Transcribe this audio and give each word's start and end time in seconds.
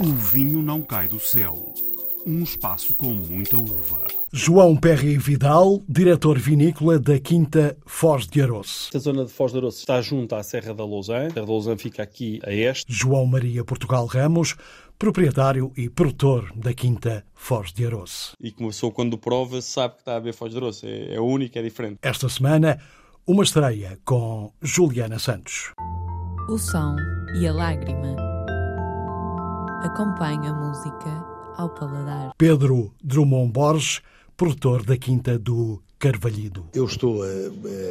O 0.00 0.14
vinho 0.14 0.62
não 0.62 0.80
cai 0.80 1.06
do 1.06 1.20
céu. 1.20 1.74
Um 2.26 2.42
espaço 2.42 2.94
com 2.94 3.10
muita 3.12 3.58
uva. 3.58 4.06
João 4.32 4.74
Perry 4.74 5.18
Vidal, 5.18 5.82
diretor 5.86 6.38
vinícola 6.38 6.98
da 6.98 7.18
Quinta 7.18 7.76
Foz 7.84 8.26
de 8.26 8.40
Aroce. 8.40 8.88
A 8.96 8.98
zona 8.98 9.26
de 9.26 9.30
Foz 9.30 9.52
de 9.52 9.58
Aroce 9.58 9.80
está 9.80 10.00
junto 10.00 10.34
à 10.34 10.42
Serra 10.42 10.72
da 10.72 10.86
Lousã. 10.86 11.26
A 11.26 11.28
Serra 11.28 11.34
da 11.34 11.44
Lousã 11.44 11.76
fica 11.76 12.02
aqui 12.02 12.40
a 12.46 12.50
este. 12.50 12.90
João 12.90 13.26
Maria 13.26 13.62
Portugal 13.62 14.06
Ramos, 14.06 14.56
proprietário 14.98 15.70
e 15.76 15.90
produtor 15.90 16.50
da 16.56 16.72
Quinta 16.72 17.22
Foz 17.34 17.70
de 17.70 17.84
Aroce. 17.84 18.32
E 18.40 18.50
começou 18.50 18.90
quando 18.90 19.18
prova, 19.18 19.60
sabe 19.60 19.96
que 19.96 20.00
está 20.00 20.16
a 20.16 20.20
ver 20.20 20.32
Foz 20.32 20.50
de 20.50 20.56
Aroce. 20.56 20.86
É, 20.86 21.16
é 21.16 21.20
único, 21.20 21.58
é 21.58 21.62
diferente. 21.62 21.98
Esta 22.00 22.26
semana, 22.26 22.80
uma 23.26 23.42
estreia 23.42 23.98
com 24.06 24.50
Juliana 24.62 25.18
Santos. 25.18 25.74
O 26.48 26.56
som 26.56 26.96
e 27.38 27.46
a 27.46 27.52
lágrima. 27.52 28.29
Acompanha 29.82 30.50
a 30.50 30.52
música 30.52 31.24
ao 31.56 31.70
paladar. 31.70 32.32
Pedro 32.36 32.92
Drummond 33.02 33.50
Borges, 33.50 34.02
produtor 34.36 34.84
da 34.84 34.94
Quinta 34.94 35.38
do 35.38 35.82
Carvalhido. 35.98 36.66
Eu 36.74 36.84
estou 36.84 37.22
a, 37.22 37.26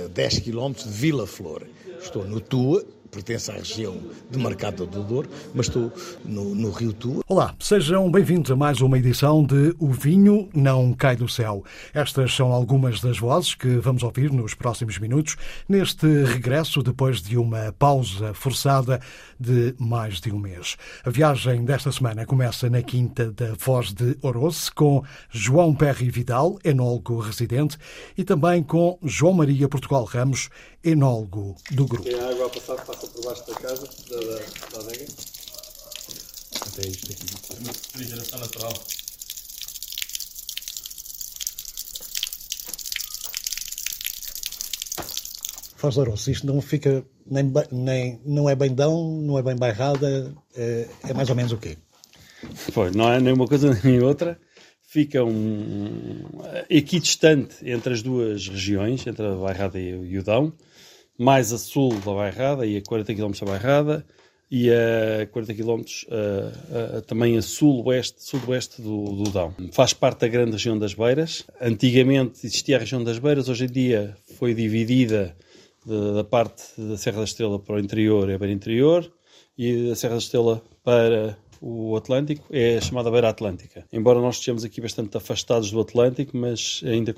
a 0.05 0.07
10 0.09 0.39
km 0.39 0.71
de 0.73 0.87
Vila 0.87 1.25
Flor. 1.25 1.63
Estou 1.99 2.25
no 2.25 2.39
Tua, 2.39 2.85
pertence 3.09 3.51
à 3.51 3.55
região 3.55 3.97
de 4.29 4.37
Mercado 4.37 4.85
do 4.85 5.03
Douro, 5.03 5.29
mas 5.53 5.67
estou 5.67 5.91
no, 6.23 6.55
no 6.55 6.71
Rio 6.71 6.93
Tua. 6.93 7.23
Olá, 7.27 7.55
sejam 7.59 8.09
bem-vindos 8.09 8.51
a 8.51 8.55
mais 8.55 8.81
uma 8.81 8.97
edição 8.97 9.43
de 9.43 9.75
O 9.79 9.87
Vinho 9.87 10.49
Não 10.53 10.93
Cai 10.93 11.15
do 11.15 11.27
Céu. 11.27 11.63
Estas 11.93 12.33
são 12.33 12.51
algumas 12.51 13.01
das 13.01 13.17
vozes 13.17 13.55
que 13.55 13.77
vamos 13.77 14.03
ouvir 14.03 14.31
nos 14.31 14.53
próximos 14.53 14.97
minutos, 14.99 15.35
neste 15.67 16.05
regresso 16.23 16.83
depois 16.83 17.21
de 17.21 17.37
uma 17.37 17.73
pausa 17.77 18.33
forçada 18.33 18.99
de 19.39 19.73
mais 19.79 20.19
de 20.19 20.31
um 20.31 20.39
mês. 20.39 20.77
A 21.03 21.09
viagem 21.09 21.65
desta 21.65 21.91
semana 21.91 22.25
começa 22.25 22.69
na 22.69 22.81
Quinta 22.81 23.31
da 23.31 23.55
Foz 23.55 23.93
de 23.93 24.17
Oroce, 24.21 24.71
com 24.71 25.03
João 25.29 25.73
Perry 25.73 26.09
Vidal, 26.09 26.57
enólogo 26.63 27.19
residente, 27.19 27.77
e 28.17 28.23
também 28.23 28.61
com 28.61 28.97
João 29.03 29.33
Maria 29.33 29.67
Portugal 29.67 30.03
Ramos, 30.03 30.49
enólogo 30.83 31.55
do 31.71 31.85
grupo. 31.85 32.03
Tem 32.03 32.19
água 32.19 32.45
a 32.45 32.49
passar, 32.49 32.75
passa 32.85 33.07
por 33.07 33.23
baixo 33.23 33.47
da 33.47 33.55
casa, 33.55 33.89
da, 34.09 34.17
da, 34.17 34.77
da 34.77 34.85
adega. 34.85 35.05
Até 36.61 36.87
isto 36.87 37.11
aqui. 37.11 37.59
Uma 37.59 37.71
refrigeração 37.71 38.39
natural. 38.39 38.73
De 45.81 45.99
Oroce, 45.99 46.31
isto 46.31 46.45
não 46.45 46.59
fica 46.59 47.05
nem, 47.25 47.51
nem 47.71 48.21
não 48.25 48.49
é 48.49 48.55
bem 48.55 48.75
dão, 48.75 49.21
não 49.21 49.39
é 49.39 49.41
bem 49.41 49.55
bairrada, 49.55 50.35
é, 50.53 50.89
é 51.07 51.13
mais 51.13 51.29
ou 51.29 51.35
menos 51.35 51.53
o 51.53 51.57
quê? 51.57 51.77
Pois, 52.73 52.93
não 52.93 53.11
é 53.11 53.19
nem 53.19 53.33
uma 53.33 53.47
coisa 53.47 53.79
nem 53.83 54.01
outra. 54.01 54.37
Fica 54.91 55.23
um, 55.23 56.25
equidistante 56.67 57.57
entre 57.63 57.93
as 57.93 58.01
duas 58.01 58.47
regiões, 58.47 59.05
entre 59.05 59.23
a 59.23 59.35
Bairrada 59.35 59.79
e 59.79 60.17
o 60.17 60.23
Dão, 60.23 60.51
mais 61.15 61.53
a 61.53 61.59
sul 61.59 61.93
da 61.99 62.11
Bairrada 62.11 62.65
e 62.65 62.75
a 62.75 62.81
40 62.81 63.13
km 63.13 63.31
da 63.39 63.45
Bairrada, 63.45 64.05
e 64.49 64.71
a 64.71 65.27
40 65.27 65.53
km 65.53 65.83
também 67.05 67.37
a 67.37 67.41
sul-oeste 67.43 68.23
sudoeste 68.23 68.81
do, 68.81 69.03
do 69.23 69.29
Dão. 69.29 69.53
Faz 69.71 69.93
parte 69.93 70.21
da 70.21 70.27
grande 70.27 70.53
região 70.53 70.75
das 70.79 70.95
Beiras. 70.95 71.45
Antigamente 71.61 72.39
existia 72.43 72.77
a 72.77 72.79
região 72.79 73.03
das 73.03 73.19
Beiras, 73.19 73.47
hoje 73.47 73.65
em 73.65 73.71
dia 73.71 74.17
foi 74.39 74.55
dividida 74.55 75.37
da, 75.85 76.13
da 76.13 76.23
parte 76.23 76.63
da 76.75 76.97
Serra 76.97 77.17
da 77.17 77.25
Estrela 77.25 77.59
para 77.59 77.75
o 77.75 77.79
interior 77.79 78.27
é 78.27 78.33
a 78.33 78.39
Beira 78.39 78.55
Interior 78.55 79.11
e 79.55 79.89
da 79.89 79.95
Serra 79.95 80.13
da 80.13 80.19
Estrela 80.19 80.63
para 80.83 81.37
o 81.61 81.95
Atlântico 81.95 82.45
é 82.51 82.77
a 82.77 82.81
chamada 82.81 83.11
Beira 83.11 83.29
Atlântica. 83.29 83.85
Embora 83.91 84.19
nós 84.19 84.35
estejamos 84.35 84.63
aqui 84.63 84.79
bastante 84.81 85.17
afastados 85.17 85.71
do 85.71 85.79
Atlântico, 85.81 86.35
mas 86.37 86.81
ainda 86.85 87.13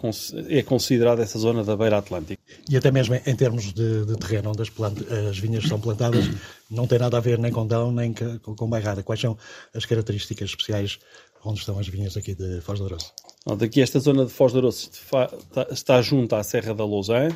é 0.50 0.62
considerada 0.64 1.22
essa 1.22 1.38
zona 1.38 1.64
da 1.64 1.76
Beira 1.76 1.98
Atlântica. 1.98 2.42
E 2.70 2.76
até 2.76 2.92
mesmo 2.92 3.16
em 3.16 3.36
termos 3.36 3.74
de, 3.74 4.06
de 4.06 4.16
terreno 4.18 4.50
onde 4.50 4.62
as, 4.62 4.70
as 5.30 5.38
vinhas 5.38 5.66
são 5.66 5.80
plantadas, 5.80 6.26
não 6.70 6.88
tem 6.88 7.00
nada 7.00 7.18
a 7.18 7.20
ver 7.20 7.38
nem 7.38 7.52
com 7.52 7.66
dão 7.68 7.92
nem 7.92 8.14
com, 8.14 8.56
bairrada. 8.68 9.04
Quais 9.04 9.20
são 9.22 9.38
as 9.74 9.86
características 9.86 10.50
especiais 10.50 11.00
onde 11.44 11.60
estão 11.60 11.78
as 11.80 11.88
vinhas 11.88 12.18
aqui 12.18 12.34
de 12.36 12.62
Foz 12.62 12.82
Oroce? 12.82 13.12
Pronto, 13.44 13.64
aqui 13.64 13.82
esta 13.82 14.00
zona 14.00 14.26
de 14.26 14.32
Foz 14.32 14.54
fa- 15.00 15.32
tá- 15.54 15.68
está 15.72 16.02
junto 16.02 16.36
à 16.36 16.44
Serra 16.44 16.74
da 16.74 16.86
Lousã. 16.86 17.30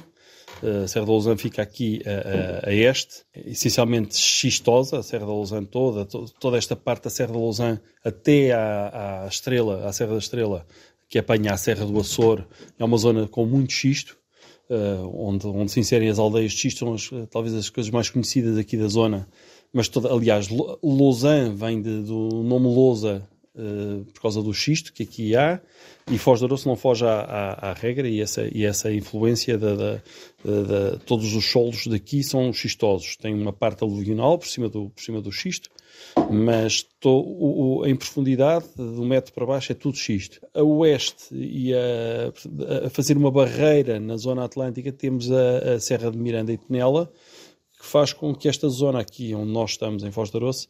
A 0.83 0.87
Serra 0.87 1.05
da 1.05 1.11
Lousã 1.11 1.35
fica 1.37 1.61
aqui 1.61 2.01
a, 2.05 2.67
a- 2.67 2.69
a 2.69 2.73
este, 2.73 3.23
essencialmente 3.45 4.15
xistosa, 4.17 4.99
a 4.99 5.03
Serra 5.03 5.25
da 5.25 5.31
Lousã 5.33 5.63
toda, 5.63 6.05
to- 6.05 6.25
toda 6.39 6.57
esta 6.57 6.75
parte 6.75 7.03
da 7.03 7.09
Serra 7.09 7.33
da 7.33 7.39
Lousã 7.39 7.79
até 8.03 8.51
à, 8.51 9.23
à 9.23 9.27
Estrela, 9.27 9.85
à 9.85 9.91
Serra 9.93 10.13
da 10.13 10.17
Estrela, 10.19 10.65
que 11.09 11.19
apanha 11.19 11.53
a 11.53 11.57
Serra 11.57 11.85
do 11.85 11.99
Açor, 11.99 12.45
é 12.79 12.83
uma 12.85 12.97
zona 12.97 13.27
com 13.27 13.45
muito 13.45 13.73
xisto, 13.73 14.17
eh, 14.69 14.97
onde, 15.13 15.45
onde 15.45 15.71
se 15.71 15.79
inserem 15.79 16.09
as 16.09 16.17
aldeias 16.17 16.51
de 16.53 16.57
xisto, 16.59 16.79
são 16.79 16.93
as, 16.93 17.09
eh, 17.11 17.27
talvez 17.29 17.53
as 17.53 17.69
coisas 17.69 17.91
mais 17.91 18.09
conhecidas 18.09 18.57
aqui 18.57 18.75
da 18.77 18.87
zona. 18.87 19.27
Mas, 19.73 19.87
toda, 19.89 20.11
aliás, 20.11 20.47
Lausanne 20.81 21.53
vem 21.53 21.81
de- 21.81 22.01
do 22.03 22.43
nome 22.43 22.65
Lousa 22.67 23.27
eh, 23.57 24.03
por 24.13 24.21
causa 24.21 24.41
do 24.41 24.53
xisto 24.53 24.91
que 24.93 25.03
aqui 25.03 25.35
há, 25.35 25.59
e 26.11 26.17
Foz 26.17 26.39
de 26.39 26.45
Aroce 26.45 26.67
não 26.67 26.75
foge 26.75 27.05
à, 27.05 27.19
à- 27.21 27.69
à 27.71 27.73
regra, 27.73 28.07
e 28.07 28.21
essa, 28.21 28.47
e 28.53 28.63
essa 28.65 28.93
influência 28.93 29.57
da- 29.57 30.01
todos 31.05 31.33
os 31.33 31.45
solos 31.45 31.87
daqui 31.87 32.23
são 32.23 32.51
xistosos. 32.53 33.15
Tem 33.15 33.33
uma 33.33 33.51
parte 33.53 33.83
aluvional 33.83 34.37
por 34.37 34.47
cima 34.47 34.69
do, 34.69 34.89
por 34.89 35.01
cima 35.01 35.19
do 35.21 35.31
xisto, 35.31 35.69
mas 36.29 36.83
to, 36.99 37.09
o, 37.09 37.79
o- 37.79 37.85
em 37.87 37.95
profundidade, 37.95 38.65
de 38.75 38.81
um 38.83 39.05
metro 39.07 39.33
para 39.33 39.45
baixo, 39.45 39.71
é 39.71 39.75
tudo 39.75 39.97
xisto. 39.97 40.39
A 40.53 40.61
oeste 40.61 41.33
e 41.33 41.73
a, 41.73 42.85
a 42.85 42.89
fazer 42.89 43.17
uma 43.17 43.31
barreira 43.31 43.99
na 43.99 44.17
zona 44.17 44.43
atlântica, 44.45 44.91
temos 44.91 45.31
a, 45.31 45.73
a 45.75 45.79
Serra 45.79 46.11
de 46.11 46.17
Miranda 46.17 46.51
e 46.53 46.57
Penela, 46.57 47.11
que 47.79 47.85
faz 47.85 48.13
com 48.13 48.33
que 48.35 48.47
esta 48.47 48.69
zona 48.69 48.99
aqui, 48.99 49.33
onde 49.33 49.51
nós 49.51 49.71
estamos, 49.71 50.03
em 50.03 50.11
Foz 50.11 50.29
de 50.29 50.37
Aroce, 50.37 50.67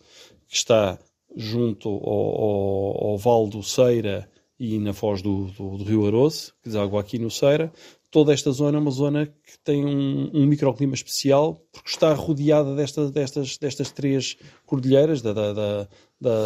que 0.48 0.56
está 0.56 0.98
junto 1.36 1.90
ao, 1.90 1.96
ao, 2.06 3.08
ao 3.10 3.18
Vale 3.18 3.50
do 3.50 3.64
Ceira 3.64 4.30
e 4.60 4.80
na 4.80 4.94
foz 4.94 5.22
do, 5.22 5.46
do, 5.48 5.78
do 5.78 5.84
Rio 5.84 6.08
Aroce, 6.08 6.52
que 6.64 6.70
deságua 6.70 7.02
aqui 7.02 7.20
no 7.20 7.30
Ceira, 7.30 7.72
toda 8.10 8.34
esta 8.34 8.52
zona 8.52 8.78
é 8.78 8.82
uma 8.82 8.92
zona 8.92 9.26
que 9.26 9.60
tem 9.64 9.86
um, 9.86 10.32
um 10.34 10.46
microclima 10.46 10.94
especial, 10.94 11.62
porque 11.74 11.90
está 11.90 12.14
rodeada 12.14 12.74
desta, 12.74 13.12
destas, 13.12 13.58
destas 13.58 13.92
três 13.92 14.38
cordilheiras, 14.66 15.22
da, 15.22 15.34
da, 15.34 15.54
da, 15.54 15.88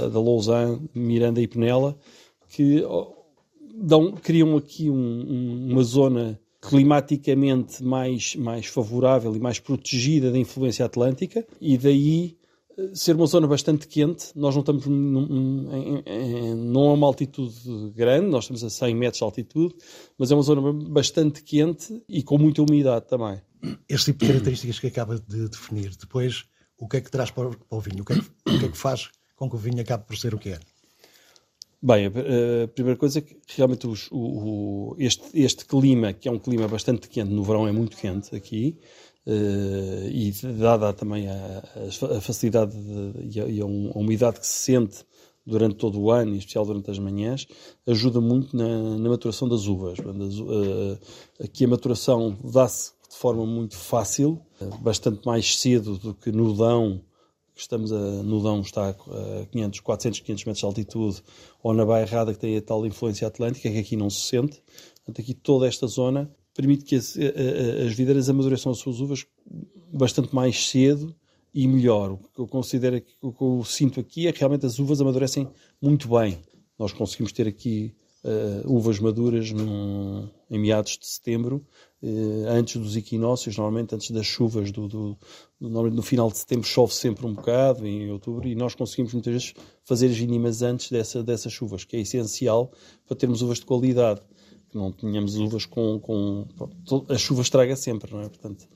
da, 0.10 0.20
Lausanne, 0.20 0.90
Miranda 0.96 1.40
e 1.40 1.48
Penela, 1.48 1.96
que 2.50 2.84
dão, 3.76 4.14
criam 4.14 4.58
aqui 4.58 4.90
um- 4.90 4.96
um- 4.96 5.72
uma 5.72 5.84
zona 5.84 6.40
climaticamente 6.60 7.84
mais, 7.84 8.36
mais 8.36 8.66
favorável 8.66 9.36
e 9.36 9.40
mais 9.40 9.60
protegida 9.60 10.32
da 10.32 10.40
influência 10.40 10.84
atlântica, 10.86 11.46
e 11.62 11.78
daí 11.78 12.36
ser 12.94 13.16
uma 13.16 13.26
zona 13.26 13.48
bastante 13.48 13.88
quente. 13.88 14.28
Nós 14.36 14.56
não 14.56 14.62
estamos 14.62 14.86
num- 14.86 15.26
num- 15.28 15.76
em, 15.76 16.04
em- 16.06 16.56
não 16.56 16.90
a 16.90 16.94
uma 16.94 17.08
altitude 17.08 17.92
grande, 17.96 18.28
nós 18.28 18.46
estamos 18.46 18.64
a 18.64 18.70
100 18.70 18.96
metros 18.96 19.18
de 19.20 19.24
altitude, 19.24 19.76
mas 20.18 20.32
é 20.32 20.36
uma 20.36 20.44
zona 20.44 20.74
bastante 20.90 21.44
quente 21.44 22.02
e 22.08 22.24
com 22.24 22.38
muita 22.38 22.62
umidade 22.62 23.08
também. 23.08 23.42
Este 23.88 24.08
tipo 24.14 24.20
de 24.26 24.28
características 24.32 24.80
que 24.80 24.88
acaba 24.88 25.20
de 25.20 25.50
definir, 25.50 25.92
depois, 26.00 26.46
o 26.78 26.88
que 26.88 26.98
é 26.98 27.02
que 27.02 27.12
traz 27.12 27.30
para 27.32 27.50
o, 27.70 27.80
vinho? 27.82 28.02
O 28.04 28.06
que, 28.06 28.14
é 28.14 28.16
que, 28.16 28.60
que 28.60 28.66
é 28.66 28.70
que 28.70 28.78
faz 28.78 29.10
com 29.36 29.50
que 29.50 29.56
o 29.56 29.60
vinho 29.60 29.82
acabe 29.82 30.06
por 30.06 30.18
ser 30.18 30.34
o 30.34 30.38
que 30.40 30.50
é? 30.50 30.60
Bem, 31.82 32.08
a, 32.08 32.68
primeira 32.68 32.98
coisa 33.00 33.20
é 33.20 33.22
que 33.22 33.38
realmente 33.56 33.88
os- 33.88 34.10
o, 34.12 34.18
o- 34.92 34.96
este, 35.00 35.24
este 35.34 35.66
clima, 35.66 36.12
que 36.12 36.28
é 36.28 36.32
um 36.32 36.38
clima 36.40 36.68
bastante 36.68 37.08
quente, 37.08 37.32
no 37.32 37.44
verão 37.44 37.66
é 37.68 37.72
muito 37.72 37.96
quente 37.96 38.36
aqui, 38.36 38.78
e 40.12 40.32
dada 40.58 40.92
também 40.94 41.28
a, 41.28 41.64
a 42.18 42.22
facilidade 42.22 42.76
de- 42.76 43.40
e, 43.40 43.62
a, 43.62 43.64
a 43.64 43.68
um- 43.68 43.92
umidade 43.92 44.40
que 44.40 44.48
se 44.48 44.58
sente 44.64 45.06
durante 45.46 45.76
todo 45.76 46.00
o 46.00 46.12
ano, 46.12 46.36
em 46.36 46.38
especial 46.38 46.66
durante 46.66 46.92
as 46.92 47.00
manhãs, 47.00 47.48
ajuda 47.88 48.22
muito 48.22 48.56
na, 48.56 48.98
na 48.98 49.10
maturação 49.10 49.48
das 49.50 49.66
uvas. 49.66 49.98
Eh, 50.00 50.98
aqui 51.44 51.66
a 51.66 51.68
maturação 51.68 52.38
dá-se 52.44 52.92
de 53.10 53.16
forma 53.16 53.46
muito 53.46 53.76
fácil, 53.76 54.40
eh, 54.62 54.66
bastante 54.82 55.26
mais 55.26 55.58
cedo 55.58 55.98
do 55.98 56.14
que 56.14 56.32
no 56.32 56.54
Dão, 56.56 57.02
que 57.56 57.62
estamos 57.62 57.92
a, 57.92 57.98
no 57.98 58.44
Dão 58.44 58.62
está 58.62 58.90
a 58.90 59.46
500, 59.52 59.80
400, 59.80 60.20
500 60.20 60.46
metros 60.46 60.60
de 60.60 60.66
altitude, 60.66 61.24
ou 61.64 61.74
na 61.74 61.84
Bairrada 61.86 62.32
que 62.34 62.40
tem 62.40 62.56
a 62.56 62.62
tal 62.62 62.86
influência 62.86 63.28
atlântica, 63.28 63.70
que 63.72 63.80
aqui 63.80 63.96
não 63.96 64.10
se 64.10 64.22
sente. 64.22 64.62
Portanto, 64.98 65.22
aqui 65.22 65.34
toda 65.34 65.68
esta 65.68 65.88
zona 65.88 66.30
permite 66.60 66.84
que 66.84 66.96
as, 66.96 67.16
as 67.88 67.94
videiras 67.94 68.28
amadureçam 68.28 68.70
as 68.70 68.80
suas 68.80 69.00
uvas 69.00 69.26
bastante 69.94 70.36
mais 70.36 70.68
cedo 70.68 71.16
e 71.54 71.66
melhor. 71.66 72.12
O 72.12 72.18
que 72.18 72.42
eu 72.42 72.48
considero, 72.48 72.98
é 72.98 73.04
o 73.22 73.32
que 73.32 73.42
eu 73.42 73.64
sinto 73.64 74.02
aqui 74.02 74.28
é 74.28 74.34
que 74.34 74.40
realmente 74.40 74.66
as 74.66 74.78
uvas 74.78 75.00
amadurecem 75.00 75.48
muito 75.82 76.10
bem. 76.10 76.38
Nós 76.78 76.92
conseguimos 76.92 77.32
ter 77.32 77.48
aqui 77.48 77.96
eh, 78.26 78.62
uvas 78.66 79.00
maduras 79.00 79.52
num- 79.52 80.28
em 80.52 80.60
meados 80.60 80.98
de 80.98 81.08
setembro 81.08 81.66
eh, 82.04 82.44
antes 82.50 82.76
dos 82.76 82.98
equinócios, 82.98 83.56
normalmente 83.56 83.96
antes 83.96 84.12
das 84.12 84.26
chuvas, 84.26 84.70
do, 84.70 84.90
do, 84.90 85.18
normalmente 85.62 85.96
no 85.96 86.02
final 86.02 86.30
de 86.30 86.40
setembro 86.40 86.68
chove 86.68 86.94
sempre 86.94 87.26
um 87.26 87.34
bocado, 87.34 87.88
em 87.88 88.12
outubro, 88.12 88.46
e 88.50 88.54
nós 88.54 88.76
conseguimos 88.76 89.14
muitas 89.14 89.32
vezes 89.32 89.54
fazer 89.86 90.08
as 90.08 90.18
vínimas 90.18 90.62
antes 90.62 90.92
dessa, 90.92 91.24
dessas 91.24 91.54
chuvas, 91.54 91.86
que 91.86 91.96
é 91.96 92.02
essencial 92.02 92.70
para 93.08 93.16
termos 93.16 93.42
uvas 93.42 93.60
de 93.60 93.66
qualidade, 93.66 94.20
que 94.70 94.78
não 94.78 94.92
tenhamos 94.92 95.36
uvas 95.36 95.66
com... 95.66 96.00
com 96.00 96.48
a 97.10 97.18
chuva 97.18 97.42
estraga 97.42 97.76
sempre, 97.76 98.12
não 98.12 98.22
é? 98.22 98.30
Portanto, 98.30 98.68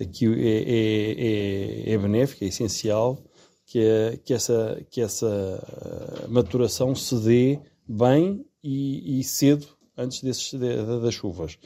aqui 0.00 0.26
é, 0.26 1.88
é, 1.88 1.90
é, 1.90 1.92
é 1.92 1.98
benéfico, 1.98 2.44
é 2.44 2.48
essencial 2.48 3.22
que, 3.66 3.78
é, 3.78 4.16
que, 4.16 4.34
essa, 4.34 4.84
que 4.90 5.00
essa 5.00 5.26
eh, 5.26 6.28
maturação 6.28 6.94
se 6.94 7.16
dê 7.20 7.60
bem 7.88 8.44
e, 8.62 9.20
e 9.20 9.24
cedo 9.24 9.66
antes 9.96 10.22
desses, 10.22 10.52
de, 10.52 11.00
das 11.00 11.14
chuvas. 11.14 11.58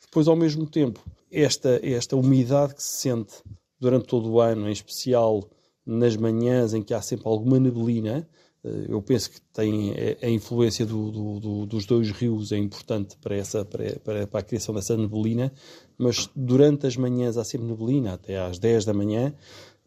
Depois, 0.00 0.26
ao 0.28 0.36
mesmo 0.36 0.66
tempo, 0.66 1.00
esta, 1.30 1.80
esta 1.82 2.16
umidade 2.16 2.74
que 2.74 2.82
se 2.82 3.00
sente 3.00 3.34
durante 3.78 4.06
todo 4.06 4.30
o 4.30 4.40
ano, 4.40 4.68
em 4.68 4.72
especial 4.72 5.48
nas 5.84 6.16
manhãs 6.16 6.74
em 6.74 6.82
que 6.82 6.94
há 6.94 7.02
sempre 7.02 7.28
alguma 7.28 7.58
neblina, 7.58 8.28
eu 8.64 9.02
penso 9.02 9.30
que 9.30 9.40
tem 9.52 9.92
a 10.22 10.28
influência 10.28 10.86
do, 10.86 11.10
do, 11.10 11.40
do, 11.40 11.66
dos 11.66 11.84
dois 11.84 12.10
rios 12.12 12.52
é 12.52 12.56
importante 12.56 13.16
para, 13.16 13.34
essa, 13.34 13.64
para, 13.64 13.98
para, 13.98 14.38
a 14.38 14.42
criação 14.42 14.72
dessa 14.72 14.96
neblina, 14.96 15.52
mas 15.98 16.30
durante 16.34 16.86
as 16.86 16.96
manhãs 16.96 17.36
há 17.36 17.44
sempre 17.44 17.66
neblina, 17.66 18.12
até 18.12 18.38
às 18.38 18.60
10 18.60 18.84
da 18.84 18.94
manhã, 18.94 19.34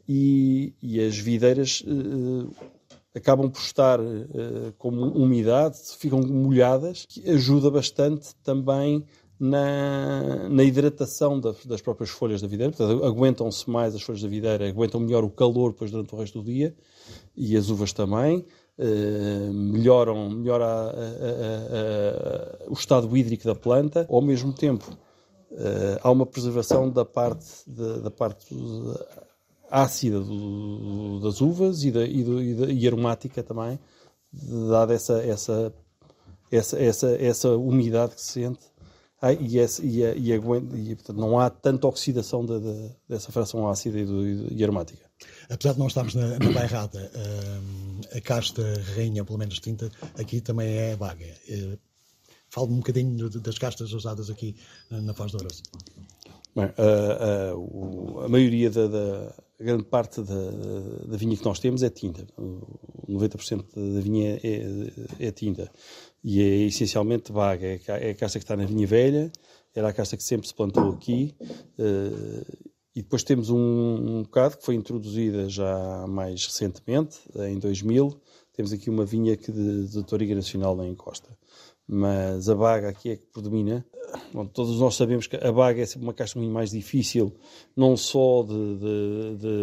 e, 0.08 0.74
e 0.82 1.00
as 1.00 1.18
videiras 1.18 1.82
uh, 1.88 2.52
acabam 3.16 3.50
por 3.50 3.62
estar 3.62 4.00
uh, 4.00 4.74
com 4.78 4.90
umidade, 4.90 5.78
ficam 5.98 6.22
molhadas, 6.22 7.06
que 7.08 7.30
ajuda 7.30 7.72
bastante 7.72 8.36
também 8.44 9.06
na, 9.40 10.50
na 10.50 10.64
hidratação 10.64 11.40
da, 11.40 11.54
das 11.66 11.82
próprias 11.82 12.10
folhas 12.10 12.42
da 12.42 12.48
videira, 12.48 12.72
portanto, 12.72 13.04
aguentam-se 13.04 13.70
mais 13.70 13.96
as 13.96 14.02
folhas 14.02 14.22
da 14.22 14.28
videira, 14.28 14.68
aguentam 14.68 15.00
melhor 15.00 15.24
o 15.24 15.30
calor 15.30 15.72
depois 15.72 15.92
durante 15.92 16.14
o 16.14 16.18
resto 16.18 16.42
do 16.42 16.46
dia, 16.46 16.76
e 17.36 17.56
as 17.56 17.70
uvas 17.70 17.92
também, 17.94 18.46
uh, 18.80 19.54
melhoram 19.54 20.30
melhora 20.30 20.66
a, 20.66 20.90
a, 20.90 20.92
a, 22.68 22.70
o 22.70 22.74
estado 22.74 23.16
hídrico 23.16 23.46
da 23.46 23.56
planta, 23.56 24.06
ao 24.10 24.22
mesmo 24.22 24.54
tempo 24.54 24.86
uh, 25.52 26.00
há 26.02 26.12
uma 26.12 26.26
preservação 26.26 26.90
da 26.90 27.06
parte, 27.06 27.48
da 27.68 28.12
parte 28.12 28.56
ácida 29.70 30.20
do, 30.20 31.20
das 31.22 31.42
uvas 31.42 31.84
e, 31.84 31.92
da, 31.92 32.06
e, 32.06 32.24
do, 32.24 32.42
e, 32.42 32.54
da, 32.54 32.66
e 32.72 32.88
aromática 32.88 33.44
também, 33.44 33.80
dada 34.70 34.94
essa, 34.94 35.24
essa, 35.24 35.74
essa, 36.52 36.80
essa, 36.80 37.16
essa 37.22 37.50
umidade 37.50 38.16
que 38.16 38.22
se 38.22 38.34
sente 38.34 38.76
ah, 39.22 39.34
e, 39.34 39.58
e, 39.58 40.04
e, 40.04 40.34
e 40.34 40.96
portanto, 40.96 41.18
não 41.18 41.40
há 41.40 41.50
tanta 41.50 41.88
oxidação 41.88 42.46
de, 42.46 42.60
de, 42.60 42.92
dessa 43.08 43.32
fração 43.32 43.68
ácida 43.68 43.98
e, 44.00 44.06
do, 44.06 44.54
e, 44.54 44.64
aromática. 44.64 45.04
Apesar 45.50 45.74
de 45.74 45.80
não 45.80 45.88
estarmos 45.88 46.14
na, 46.14 46.38
na 46.38 46.52
bairrada, 46.52 47.12
hum, 47.16 47.85
a 48.16 48.22
casta 48.22 48.62
rainha, 48.96 49.24
pelo 49.26 49.38
menos 49.38 49.60
tinta, 49.60 49.92
aqui 50.18 50.42
também 50.42 50.68
é 50.68 50.96
vaga. 50.96 51.26
Uh, 51.50 51.78
Fale-me 52.50 52.76
um 52.76 52.78
bocadinho 52.78 53.30
das 53.30 53.58
castas 53.58 53.92
usadas 53.92 54.30
aqui 54.30 54.56
na 54.90 55.14
Foz 55.14 55.32
do 55.32 55.40
Ouroço. 55.40 55.64
Bem, 56.56 56.72
a, 56.78 58.22
a, 58.22 58.26
a, 58.26 58.30
maioria 58.30 58.70
da, 58.70 58.88
da 58.88 59.36
grande 59.60 59.84
parte 59.84 60.22
da, 60.22 60.52
da, 61.06 61.18
vinha 61.18 61.36
que 61.36 61.44
nós 61.44 61.60
temos 61.60 61.84
é 61.84 61.90
tinta. 61.90 62.26
90% 63.10 63.94
da 63.94 64.00
vinha 64.00 64.40
é, 64.42 65.28
é, 65.28 65.32
tinta 65.32 65.70
e 66.24 66.42
é 66.42 66.56
essencialmente 66.68 67.30
vaga. 67.30 67.66
É, 67.66 67.82
é 67.88 68.10
a 68.12 68.16
casta 68.16 68.40
que 68.40 68.46
está 68.46 68.56
na 68.56 68.66
vinha 68.66 68.88
velha, 68.88 69.30
era 69.76 69.90
a 69.90 69.94
casta 69.94 70.16
que 70.16 70.24
sempre 70.24 70.48
se 70.48 70.56
plantou 70.56 70.94
aqui. 70.94 71.36
E 72.96 73.02
depois 73.02 73.24
temos 73.24 73.50
um, 73.50 73.58
um 73.58 74.24
bocado 74.24 74.58
que 74.58 74.64
foi 74.64 74.76
introduzida 74.76 75.50
já 75.50 76.06
mais 76.08 76.46
recentemente, 76.46 77.20
em 77.36 77.60
2000. 77.60 78.18
Temos 78.54 78.72
aqui 78.72 78.90
uma 78.90 79.04
vinha 79.04 79.36
que 79.36 79.52
de, 79.52 79.88
de 79.88 80.04
Toriga 80.04 80.34
Nacional 80.34 80.78
na 80.78 80.88
encosta. 80.88 81.38
Mas 81.86 82.48
a 82.48 82.56
baga 82.56 82.88
aqui 82.88 83.12
é 83.12 83.16
que 83.18 83.26
predomina. 83.34 83.86
Bom, 84.34 84.46
todos 84.46 84.80
nós 84.80 84.96
sabemos 84.96 85.28
que 85.28 85.36
a 85.36 85.52
baga 85.52 85.82
é 85.82 85.86
sempre 85.86 86.08
uma 86.08 86.14
casta 86.14 86.40
muito 86.40 86.54
mais 86.54 86.72
difícil, 86.72 87.34
não 87.76 87.98
só 87.98 88.44
de, 88.44 88.78
de, 88.78 89.38
de 89.38 89.56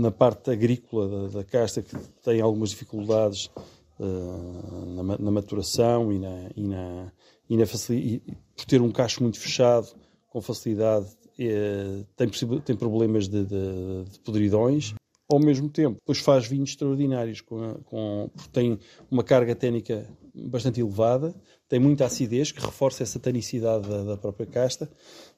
na 0.00 0.10
parte 0.10 0.50
agrícola 0.50 1.28
da, 1.28 1.38
da, 1.38 1.44
casta, 1.44 1.82
que 1.82 1.94
tem 2.24 2.40
algumas 2.40 2.70
dificuldades 2.70 3.50
uh, 3.98 4.86
na, 4.86 5.18
na, 5.18 5.30
maturação 5.30 6.12
e, 6.12 6.18
na, 6.18 6.50
e, 6.56 6.66
na, 6.66 7.12
e, 7.48 7.54
e 7.94 8.20
por 8.56 8.64
ter 8.64 8.80
um 8.80 8.90
cacho 8.90 9.22
muito 9.22 9.38
fechado, 9.38 9.88
com 10.30 10.40
facilidade, 10.40 11.06
é, 11.38 12.04
tem, 12.16 12.28
tem 12.64 12.76
problemas 12.76 13.28
de, 13.28 13.44
de, 13.44 14.04
de 14.10 14.18
podridões. 14.20 14.94
Ao 15.30 15.38
mesmo 15.38 15.68
tempo, 15.68 15.96
depois 16.00 16.18
faz 16.18 16.46
vinhos 16.46 16.70
extraordinários, 16.70 17.40
com, 17.40 17.74
com, 17.84 18.30
tem 18.52 18.78
uma 19.10 19.22
carga 19.22 19.54
técnica 19.54 20.06
bastante 20.34 20.80
elevada, 20.80 21.34
tem 21.68 21.78
muita 21.78 22.06
acidez, 22.06 22.50
que 22.50 22.60
reforça 22.60 23.02
essa 23.02 23.20
tanicidade 23.20 23.88
da, 23.88 24.02
da 24.02 24.16
própria 24.16 24.46
casta. 24.46 24.90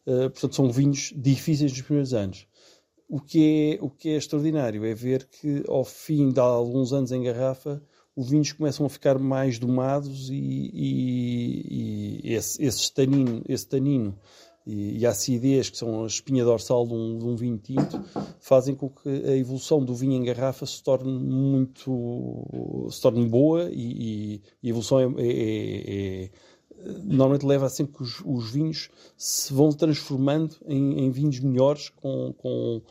Uh, 0.06 0.30
portanto, 0.30 0.54
são 0.54 0.70
vinhos 0.70 1.12
difíceis 1.14 1.72
nos 1.72 1.82
primeiros 1.82 2.14
anos 2.14 2.46
o 3.12 3.20
que, 3.20 3.78
é, 3.78 3.84
o 3.84 3.90
que 3.90 4.08
é 4.08 4.16
extraordinário 4.16 4.86
é 4.86 4.94
ver 4.94 5.28
que, 5.28 5.62
ao 5.68 5.84
fim 5.84 6.30
de 6.30 6.40
alguns 6.40 6.94
anos 6.94 7.12
em 7.12 7.22
garrafa, 7.22 7.82
os 8.16 8.30
vinhos 8.30 8.52
começam 8.52 8.86
a 8.86 8.88
ficar 8.88 9.18
mais 9.18 9.58
domados 9.58 10.30
e, 10.30 10.70
e, 10.72 12.20
e 12.22 12.32
esse, 12.32 12.64
esse, 12.64 12.90
tanino, 12.90 13.42
esse 13.46 13.68
tanino 13.68 14.18
e, 14.66 14.98
e, 14.98 15.06
a 15.06 15.10
acidez, 15.10 15.70
que 15.70 15.76
são 15.76 16.04
a 16.04 16.06
espinha 16.06 16.44
dorsal 16.44 16.86
de 16.86 16.94
um, 16.94 17.18
de 17.18 17.24
um, 17.24 17.36
vinho 17.36 17.58
tinto, 17.58 18.02
fazem 18.40 18.74
com 18.74 18.88
que 18.88 19.08
a 19.08 19.36
evolução 19.36 19.84
do 19.84 19.94
vinho 19.94 20.12
em 20.12 20.24
garrafa 20.24 20.64
se 20.66 20.82
torne 20.82 21.12
muito 21.12 22.88
se 22.90 23.00
torne 23.00 23.26
boa 23.26 23.68
e, 23.72 24.40
e 24.62 24.68
a 24.68 24.70
evolução 24.70 25.00
é, 25.00 25.04
é, 25.04 25.26
é, 25.26 26.24
é 26.24 26.30
normalmente 27.04 27.46
leva 27.46 27.66
a 27.66 27.68
sempre 27.68 27.94
que 27.94 28.02
os, 28.02 28.20
os, 28.24 28.50
vinhos 28.50 28.88
se 29.16 29.52
vão 29.52 29.70
transformando 29.70 30.56
em, 30.66 31.04
em 31.04 31.10
vinhos 31.10 31.38
melhores 31.40 31.88
com, 31.88 32.32
com 32.36 32.82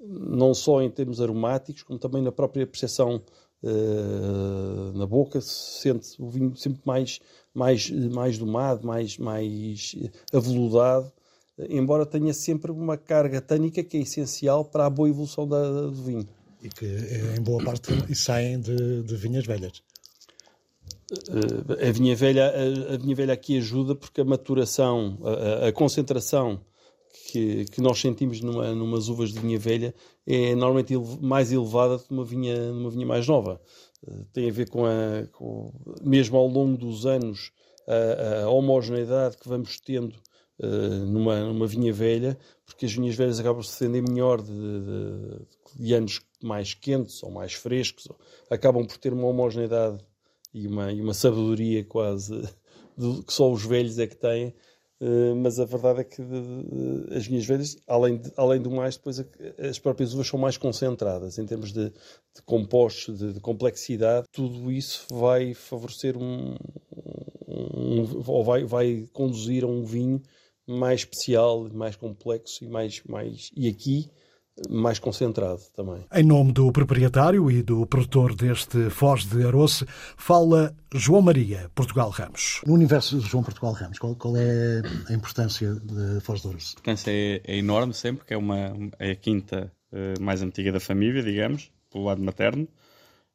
não 0.00 0.54
só 0.54 0.80
em 0.82 0.90
termos 0.90 1.20
aromáticos, 1.20 1.82
como 1.82 1.98
também 1.98 2.22
na 2.22 2.32
própria 2.32 2.66
percepção 2.66 3.22
uh, 3.62 4.96
na 4.96 5.06
boca, 5.06 5.40
se 5.40 5.80
sente 5.80 6.20
o 6.20 6.28
vinho 6.28 6.54
sempre 6.56 6.80
mais, 6.84 7.20
mais, 7.54 7.90
mais 7.90 8.38
domado, 8.38 8.86
mais, 8.86 9.18
mais 9.18 9.96
aveludado, 10.32 11.12
embora 11.68 12.06
tenha 12.06 12.32
sempre 12.32 12.70
uma 12.70 12.96
carga 12.96 13.40
tânica 13.40 13.82
que 13.82 13.96
é 13.96 14.00
essencial 14.00 14.64
para 14.64 14.86
a 14.86 14.90
boa 14.90 15.08
evolução 15.08 15.46
da, 15.46 15.82
do 15.82 16.02
vinho. 16.02 16.28
E 16.62 16.68
que, 16.68 16.86
em 17.36 17.40
boa 17.40 17.62
parte, 17.64 17.92
saem 18.14 18.60
de, 18.60 19.02
de 19.02 19.16
vinhas 19.16 19.46
velhas. 19.46 19.82
Uh, 21.10 21.88
a 21.88 21.90
vinha 21.90 22.14
velha 22.14 22.52
a, 22.92 22.96
vinha 22.98 23.16
velha 23.16 23.32
aqui 23.32 23.56
ajuda 23.56 23.94
porque 23.94 24.20
a 24.20 24.24
maturação 24.26 25.18
a, 25.24 25.68
a 25.68 25.72
concentração 25.72 26.60
que, 27.28 27.64
que 27.64 27.80
nós 27.80 27.98
sentimos 27.98 28.42
numa, 28.42 28.74
numas 28.74 29.08
uvas 29.08 29.32
de 29.32 29.40
vinha 29.40 29.58
velha 29.58 29.94
é 30.26 30.54
normalmente 30.54 30.94
mais 31.22 31.50
elevada 31.50 31.96
do 31.96 32.04
que 32.04 32.12
uma 32.12 32.26
vinha, 32.26 32.72
numa 32.72 32.90
vinha 32.90 33.06
mais 33.06 33.26
nova. 33.26 33.60
Uh, 34.06 34.24
tem 34.32 34.50
a 34.50 34.52
ver 34.52 34.68
com 34.68 34.84
a, 34.84 35.26
com, 35.32 35.72
mesmo 36.02 36.36
ao 36.36 36.46
longo 36.46 36.76
dos 36.76 37.06
anos, 37.06 37.52
a, 37.86 38.44
a 38.44 38.50
homogeneidade 38.50 39.38
que 39.38 39.48
vamos 39.48 39.80
tendo 39.80 40.14
uh, 40.60 41.06
numa, 41.06 41.40
numa 41.40 41.66
vinha 41.66 41.92
velha, 41.92 42.38
porque 42.64 42.86
as 42.86 42.92
vinhas 42.92 43.14
velhas 43.14 43.40
acabam 43.40 43.62
se 43.62 43.72
defender 43.72 44.08
melhor 44.08 44.40
de, 44.40 44.52
de, 44.52 45.84
de, 45.84 45.94
anos 45.94 46.20
mais 46.42 46.74
quentes 46.74 47.22
ou 47.22 47.30
mais 47.30 47.54
frescos, 47.54 48.06
ou, 48.08 48.16
acabam 48.50 48.86
por 48.86 48.96
ter 48.96 49.12
uma 49.12 49.26
homogeneidade 49.26 49.98
e 50.54 50.66
uma, 50.66 50.92
e 50.92 51.00
uma 51.00 51.14
sabedoria 51.14 51.84
quase 51.84 52.40
que 53.26 53.32
só 53.32 53.50
os 53.50 53.64
velhos 53.64 53.98
é 53.98 54.06
que 54.06 54.16
têm 54.16 54.54
Uh, 55.00 55.36
mas 55.36 55.60
a 55.60 55.64
verdade 55.64 56.00
é 56.00 56.04
que 56.04 56.20
as 57.14 57.24
vinhas 57.24 57.46
velhas, 57.46 57.76
além, 57.86 58.16
de, 58.16 58.32
além 58.36 58.60
do 58.60 58.68
mais, 58.68 58.96
depois 58.96 59.24
as 59.56 59.78
próprias 59.78 60.12
uvas 60.12 60.26
são 60.26 60.40
mais 60.40 60.56
concentradas 60.56 61.38
em 61.38 61.46
termos 61.46 61.72
de, 61.72 61.90
de 61.90 62.42
compostos, 62.44 63.16
de, 63.16 63.32
de, 63.34 63.40
complexidade. 63.40 64.26
Tudo 64.32 64.72
isso 64.72 65.06
vai 65.08 65.54
favorecer 65.54 66.16
um, 66.16 66.56
um, 67.46 68.22
ou 68.26 68.42
vai, 68.42 68.64
vai 68.64 69.08
conduzir 69.12 69.62
a 69.62 69.68
um 69.68 69.84
vinho 69.84 70.20
mais 70.68 71.00
especial, 71.00 71.68
mais 71.72 71.96
complexo 71.96 72.64
e 72.64 72.68
mais, 72.68 73.02
mais 73.04 73.50
e 73.56 73.68
aqui 73.68 74.10
mais 74.68 74.98
concentrado 74.98 75.60
também. 75.74 76.04
Em 76.12 76.24
nome 76.24 76.52
do 76.52 76.72
proprietário 76.72 77.50
e 77.50 77.62
do 77.62 77.86
produtor 77.86 78.34
deste 78.34 78.90
Foz 78.90 79.24
de 79.24 79.44
Aroce, 79.44 79.84
fala 80.16 80.74
João 80.94 81.22
Maria 81.22 81.70
Portugal 81.74 82.10
Ramos. 82.10 82.60
No 82.66 82.74
universo 82.74 83.18
de 83.18 83.26
João 83.26 83.44
Portugal 83.44 83.72
Ramos, 83.72 83.98
qual, 83.98 84.14
qual 84.16 84.36
é 84.36 84.82
a 85.08 85.12
importância 85.12 85.74
de 85.74 86.20
Foz 86.20 86.42
de 86.42 86.48
Aroce? 86.48 86.74
A 86.76 86.80
importância 86.80 87.10
é, 87.10 87.40
é, 87.44 87.56
enorme 87.56 87.94
sempre, 87.94 88.26
que 88.26 88.34
é, 88.34 88.36
uma, 88.36 88.74
é 88.98 89.12
a 89.12 89.16
quinta 89.16 89.72
uh, 89.92 90.20
mais 90.20 90.42
antiga 90.42 90.72
da 90.72 90.80
família, 90.80 91.22
digamos, 91.22 91.70
pelo 91.90 92.04
lado 92.04 92.22
materno. 92.22 92.66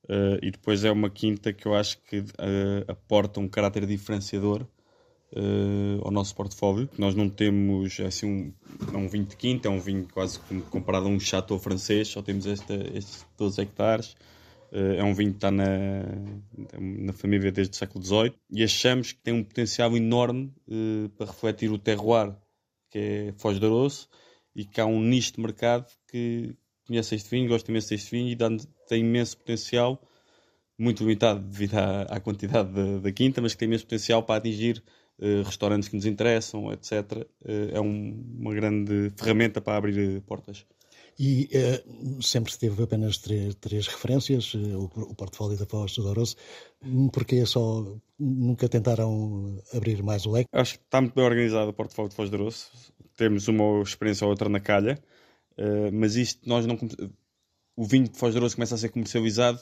Uh, 0.06 0.36
e 0.42 0.52
depois 0.52 0.84
é 0.84 0.92
uma 0.92 1.10
quinta 1.10 1.54
que 1.54 1.66
eu 1.66 1.74
acho 1.74 1.98
que 2.04 2.20
uh, 2.20 2.26
aporta 2.90 3.40
um 3.40 3.48
caráter 3.48 3.86
diferenciador 3.86 4.68
uh, 5.36 6.02
ao 6.04 6.12
nosso 6.12 6.36
portfólio. 6.36 6.90
Nós 6.98 7.16
não 7.16 7.30
temos 7.30 8.00
é 8.00 8.06
assim 8.06 8.26
um, 8.26 8.54
é 8.94 8.98
um 8.98 9.08
vinho 9.08 9.26
de 9.26 9.36
quinta, 9.36 9.68
é 9.68 9.72
um 9.72 9.80
vinho 9.80 10.08
quase 10.12 10.40
comparado 10.70 11.08
a 11.08 11.10
um 11.10 11.20
chateau 11.20 11.60
francês, 11.60 12.08
só 12.08 12.22
temos 12.22 12.46
esta, 12.46 12.74
estes 12.94 13.26
12 13.38 13.62
hectares. 13.62 14.16
Uh, 14.72 14.98
é 14.98 15.04
um 15.04 15.14
vinho 15.14 15.32
que 15.32 15.38
está 15.38 15.52
na, 15.52 16.04
na 16.80 17.14
família 17.14 17.52
desde 17.52 17.76
o 17.76 17.78
século 17.78 18.04
XVIII 18.04 18.34
e 18.50 18.64
achamos 18.64 19.12
que 19.12 19.22
tem 19.22 19.32
um 19.32 19.44
potencial 19.44 19.96
enorme 19.96 20.52
uh, 20.68 21.10
para 21.10 21.28
refletir 21.28 21.72
o 21.72 21.78
terroir, 21.78 22.36
que 22.90 22.98
é 22.98 23.34
Foz 23.38 23.60
de 23.60 23.66
Aroço, 23.66 24.10
e 24.56 24.66
que 24.66 24.82
há 24.82 24.86
um 24.86 25.00
nicho 25.00 25.34
de 25.34 25.42
mercado 25.42 25.86
que 26.10 26.56
conhece 26.88 27.14
este 27.16 27.30
vinho, 27.30 27.50
gosta 27.50 27.70
imenso 27.70 27.90
deste 27.90 28.10
vinho 28.12 28.30
e 28.30 28.36
dá, 28.36 28.50
tem 28.88 29.02
imenso 29.02 29.38
potencial, 29.38 30.02
muito 30.76 31.04
limitado 31.04 31.40
devido 31.40 31.76
à, 31.76 32.02
à 32.04 32.20
quantidade 32.20 33.00
da 33.00 33.12
quinta, 33.12 33.42
mas 33.42 33.54
que 33.54 33.60
tem 33.60 33.68
imenso 33.68 33.86
potencial 33.86 34.24
para 34.24 34.38
atingir 34.38 34.84
restaurantes 35.46 35.90
que 35.90 35.96
nos 35.96 36.06
interessam, 36.06 36.72
etc. 36.72 37.26
Eh, 37.46 37.72
é 37.74 37.82
um, 37.82 38.24
uma 38.40 38.54
grande 38.54 39.12
ferramenta 39.16 39.62
para 39.62 39.78
abrir 39.78 40.22
portas. 40.22 40.66
E 41.20 41.48
uh, 41.54 42.24
sempre 42.24 42.52
se 42.52 42.58
teve 42.58 42.82
apenas 42.82 43.20
três, 43.20 43.54
três 43.56 43.88
referências, 43.88 44.54
o, 44.56 44.86
o 44.96 45.16
portfólio 45.16 45.58
da 45.58 45.66
Foz 45.66 45.96
do 45.96 46.02
Doros, 46.02 46.36
porque 47.12 47.36
é 47.36 47.46
só 47.46 47.86
nunca 48.18 48.68
tentaram 48.68 49.62
abrir 49.72 50.02
mais 50.02 50.26
o 50.26 50.32
leque? 50.32 50.50
Acho 50.52 50.80
que 50.80 50.84
está 50.84 51.00
muito 51.00 51.14
bem 51.14 51.24
organizado 51.24 51.70
o 51.70 51.74
portfólio 51.74 52.10
de 52.10 52.16
Foz 52.16 52.30
do 52.32 52.38
Doros. 52.38 52.72
Temos 53.16 53.48
uma 53.48 53.84
experiência 53.84 54.26
ou 54.26 54.32
outra 54.32 54.50
na 54.50 54.60
calha, 54.60 55.00
uh, 55.58 55.92
mas 55.94 56.16
isto 56.16 56.50
nós 56.50 56.66
não. 56.66 56.80
O 57.76 57.86
vinho 57.86 58.10
de 58.10 58.18
Foz 58.18 58.34
do 58.34 58.40
Douro 58.40 58.56
começa 58.56 58.74
a 58.74 58.78
ser 58.80 58.90
comercializado 58.90 59.62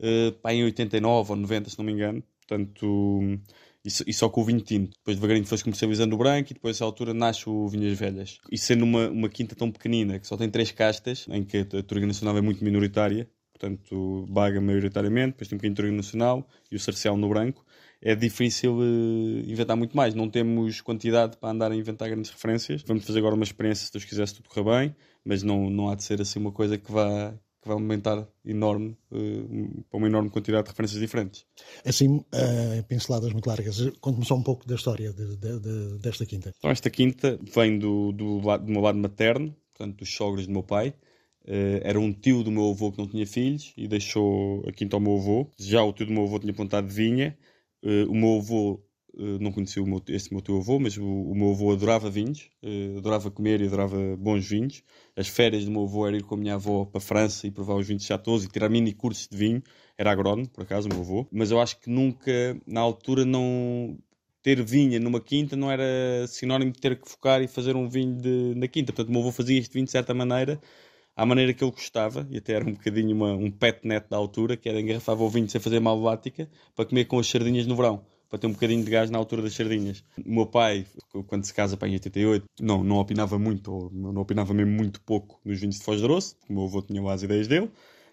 uh, 0.00 0.48
em 0.50 0.64
89 0.64 1.32
ou 1.32 1.36
90, 1.36 1.70
se 1.70 1.78
não 1.78 1.84
me 1.86 1.92
engano. 1.92 2.22
Portanto, 2.46 3.40
e, 3.84 4.12
só 4.12 4.28
com 4.28 4.42
o 4.42 4.44
vinho 4.44 4.60
tinto. 4.60 4.96
Depois 4.98 5.16
devagarinho 5.16 5.46
foi-se 5.46 5.64
comercializando 5.64 6.14
o 6.14 6.18
branco 6.18 6.50
e 6.50 6.54
depois, 6.54 6.76
a 6.76 6.78
essa 6.78 6.84
altura, 6.84 7.14
nasce 7.14 7.48
o 7.48 7.68
Vinhas 7.68 7.98
Velhas. 7.98 8.38
E 8.50 8.58
sendo 8.58 8.84
uma, 8.84 9.08
uma 9.08 9.28
quinta 9.28 9.54
tão 9.54 9.70
pequenina, 9.70 10.18
que 10.18 10.26
só 10.26 10.36
tem 10.36 10.50
três 10.50 10.70
castas, 10.70 11.26
em 11.30 11.44
que 11.44 11.58
a 11.58 11.82
Turga 11.82 12.06
Nacional 12.06 12.36
é 12.36 12.40
muito 12.40 12.62
minoritária, 12.62 13.28
portanto, 13.52 14.26
Baga 14.28 14.60
maioritariamente, 14.60 15.32
depois 15.32 15.48
tem 15.48 15.56
um 15.56 15.58
bocadinho 15.58 15.74
de 15.74 15.82
Turga 15.82 15.96
Nacional 15.96 16.48
e 16.70 16.76
o 16.76 16.78
Cercial 16.78 17.16
no 17.16 17.28
branco, 17.28 17.64
é 18.02 18.14
difícil 18.14 18.78
uh, 18.78 19.50
inventar 19.50 19.76
muito 19.76 19.94
mais. 19.96 20.14
Não 20.14 20.28
temos 20.28 20.80
quantidade 20.80 21.36
para 21.36 21.50
andar 21.50 21.70
a 21.70 21.76
inventar 21.76 22.08
grandes 22.08 22.30
referências. 22.30 22.82
Vamos 22.86 23.04
fazer 23.04 23.18
agora 23.18 23.34
uma 23.34 23.44
experiência, 23.44 23.86
se 23.86 23.92
Deus 23.92 24.04
quiser, 24.04 24.26
se 24.26 24.36
tudo 24.36 24.48
correr 24.48 24.86
bem, 24.86 24.96
mas 25.24 25.42
não, 25.42 25.68
não 25.68 25.90
há 25.90 25.94
de 25.94 26.02
ser 26.02 26.20
assim 26.20 26.38
uma 26.38 26.50
coisa 26.50 26.78
que 26.78 26.90
vá, 26.90 27.34
que 27.60 27.68
vai 27.68 27.74
aumentar 27.74 28.26
enorme, 28.44 28.96
uh, 29.10 29.84
para 29.90 29.98
uma 29.98 30.06
enorme 30.06 30.30
quantidade 30.30 30.64
de 30.64 30.70
referências 30.70 31.00
diferentes. 31.00 31.44
Assim, 31.84 32.16
uh, 32.16 32.82
pinceladas 32.88 33.32
muito 33.32 33.46
largas, 33.46 33.78
conte-me 34.00 34.24
só 34.24 34.34
um 34.34 34.42
pouco 34.42 34.66
da 34.66 34.74
história 34.74 35.12
de, 35.12 35.36
de, 35.36 35.60
de, 35.60 35.98
desta 35.98 36.24
quinta. 36.24 36.52
Então, 36.56 36.70
esta 36.70 36.88
quinta 36.88 37.38
vem 37.54 37.78
do, 37.78 38.12
do, 38.12 38.40
do 38.40 38.72
meu 38.72 38.80
lado 38.80 38.98
materno, 38.98 39.54
portanto, 39.72 39.98
dos 39.98 40.14
sogros 40.14 40.46
do 40.46 40.52
meu 40.52 40.62
pai. 40.62 40.94
Uh, 41.42 41.80
era 41.82 41.98
um 41.98 42.12
tio 42.12 42.42
do 42.42 42.50
meu 42.50 42.70
avô 42.70 42.92
que 42.92 42.98
não 42.98 43.08
tinha 43.08 43.26
filhos 43.26 43.72
e 43.76 43.88
deixou 43.88 44.62
a 44.66 44.72
quinta 44.72 44.96
ao 44.96 45.00
meu 45.00 45.16
avô. 45.16 45.50
Já 45.58 45.82
o 45.82 45.92
tio 45.92 46.06
do 46.06 46.12
meu 46.12 46.24
avô 46.24 46.38
tinha 46.38 46.52
plantado 46.52 46.88
vinha 46.88 47.36
o 47.82 48.14
meu 48.14 48.36
avô 48.36 48.78
não 49.14 49.52
conhecia 49.52 49.82
meu, 49.84 50.02
esse 50.08 50.32
meu 50.32 50.40
teu 50.40 50.56
avô, 50.58 50.78
mas 50.78 50.96
o, 50.96 51.04
o 51.04 51.34
meu 51.34 51.50
avô 51.50 51.72
adorava 51.72 52.10
vinhos, 52.10 52.50
uh, 52.62 52.98
adorava 52.98 53.30
comer 53.30 53.60
e 53.60 53.66
adorava 53.66 53.96
bons 54.16 54.46
vinhos. 54.46 54.82
As 55.16 55.28
férias 55.28 55.64
do 55.64 55.70
meu 55.70 55.82
avô 55.82 56.06
era 56.06 56.16
ir 56.16 56.22
com 56.22 56.34
a 56.34 56.38
minha 56.38 56.54
avó 56.54 56.84
para 56.84 56.98
a 56.98 57.00
França 57.00 57.46
e 57.46 57.50
provar 57.50 57.74
os 57.74 57.86
vinhos 57.86 58.02
de 58.02 58.08
chateaus 58.08 58.44
e 58.44 58.48
tirar 58.48 58.68
mini 58.68 58.92
cursos 58.92 59.28
de 59.28 59.36
vinho. 59.36 59.62
Era 59.98 60.12
agrónomo, 60.12 60.48
por 60.48 60.62
acaso, 60.62 60.88
o 60.88 60.92
meu 60.92 61.00
avô. 61.00 61.26
Mas 61.30 61.50
eu 61.50 61.60
acho 61.60 61.78
que 61.80 61.90
nunca, 61.90 62.56
na 62.66 62.80
altura, 62.80 63.24
não 63.24 63.98
ter 64.42 64.62
vinha 64.62 64.98
numa 64.98 65.20
quinta 65.20 65.54
não 65.56 65.70
era 65.70 66.26
sinónimo 66.26 66.72
de 66.72 66.80
ter 66.80 66.98
que 66.98 67.08
focar 67.08 67.42
e 67.42 67.48
fazer 67.48 67.76
um 67.76 67.88
vinho 67.88 68.16
de, 68.16 68.54
na 68.56 68.68
quinta. 68.68 68.92
Portanto, 68.92 69.08
o 69.10 69.12
meu 69.12 69.20
avô 69.20 69.32
fazia 69.32 69.58
este 69.58 69.72
vinho 69.72 69.84
de 69.84 69.90
certa 69.90 70.14
maneira, 70.14 70.60
à 71.14 71.26
maneira 71.26 71.52
que 71.52 71.62
ele 71.62 71.72
gostava, 71.72 72.26
e 72.30 72.38
até 72.38 72.54
era 72.54 72.64
um 72.64 72.72
bocadinho 72.72 73.14
uma, 73.14 73.32
um 73.34 73.50
pet 73.50 73.86
net 73.86 74.08
da 74.08 74.16
altura, 74.16 74.56
que 74.56 74.68
era 74.68 74.80
engarrafava 74.80 75.22
o 75.22 75.28
vinho 75.28 75.48
sem 75.48 75.60
fazer 75.60 75.80
malvática, 75.80 76.48
para 76.74 76.86
comer 76.86 77.04
com 77.06 77.18
as 77.18 77.26
sardinhas 77.28 77.66
no 77.66 77.76
verão, 77.76 78.04
para 78.30 78.38
ter 78.38 78.46
um 78.46 78.52
bocadinho 78.52 78.84
de 78.84 78.90
gás 78.90 79.10
na 79.10 79.18
altura 79.18 79.42
das 79.42 79.52
sardinhas. 79.52 80.04
O 80.24 80.32
meu 80.32 80.46
pai, 80.46 80.86
quando 81.26 81.44
se 81.44 81.52
casa 81.52 81.76
para 81.76 81.88
em 81.88 81.94
88, 81.94 82.46
não, 82.60 82.84
não 82.84 82.96
opinava 82.96 83.38
muito, 83.38 83.72
ou 83.72 83.90
não 83.92 84.22
opinava 84.22 84.54
mesmo 84.54 84.72
muito 84.72 85.00
pouco 85.02 85.40
nos 85.44 85.58
vinhos 85.58 85.76
de 85.76 85.84
Foz 85.84 86.00
de 86.00 86.06
Rosso, 86.06 86.36
o 86.48 86.52
meu 86.52 86.64
avô 86.64 86.80
tinha 86.80 87.02
lá 87.02 87.12
as 87.12 87.22
ideias 87.24 87.48
dele, 87.48 87.68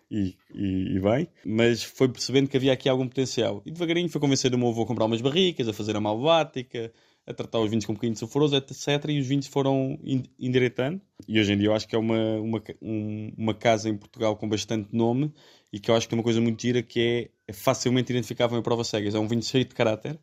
e, 0.09 0.35
e, 0.53 0.95
e, 0.95 0.99
bem, 0.99 1.27
mas 1.45 1.83
foi 1.83 2.07
percebendo 2.07 2.49
que 2.49 2.57
havia 2.57 2.73
aqui 2.73 2.89
algum 2.89 3.07
potencial. 3.07 3.61
E 3.65 3.71
devagarinho 3.71 4.09
foi 4.09 4.19
convencer 4.19 4.53
o 4.53 4.57
meu 4.57 4.69
avô 4.69 4.83
a 4.83 4.87
comprar 4.87 5.05
umas 5.05 5.21
barricas, 5.21 5.67
a 5.67 5.73
fazer 5.73 5.95
a 5.95 6.01
malvática, 6.01 6.91
a 7.27 7.33
tratar 7.33 7.59
os 7.59 7.69
vinhos 7.69 7.85
com 7.85 7.91
um 7.91 7.95
bocadinho 7.95 8.13
de 8.13 8.19
sulfuroso, 8.19 8.55
etc. 8.55 8.87
E 9.09 9.19
os 9.19 9.27
vinhos 9.27 9.47
foram 9.47 9.99
endireitando. 10.39 11.01
E 11.27 11.37
hoje 11.39 11.51
em 11.51 11.57
dia 11.57 11.67
eu 11.67 11.73
acho 11.73 11.85
que 11.85 11.95
é 11.95 11.99
uma, 11.99 12.39
uma, 12.39 12.63
um, 12.81 13.33
uma 13.37 13.53
casa 13.53 13.89
em 13.89 13.97
Portugal 13.97 14.37
com 14.37 14.47
bastante 14.47 14.87
nome 14.95 15.33
e 15.73 15.79
que 15.79 15.91
eu 15.91 15.95
acho 15.95 16.07
que 16.07 16.15
é 16.15 16.17
uma 16.17 16.23
coisa 16.23 16.39
muito 16.39 16.61
gira 16.61 16.81
que 16.81 16.99
é, 17.01 17.29
é 17.47 17.53
facilmente 17.53 18.11
identificável 18.11 18.57
em 18.57 18.61
prova 18.61 18.83
cegas. 18.83 19.15
É 19.15 19.19
um 19.19 19.27
vinho 19.27 19.41
cheio 19.43 19.65
de 19.65 19.73
caráter 19.73 20.19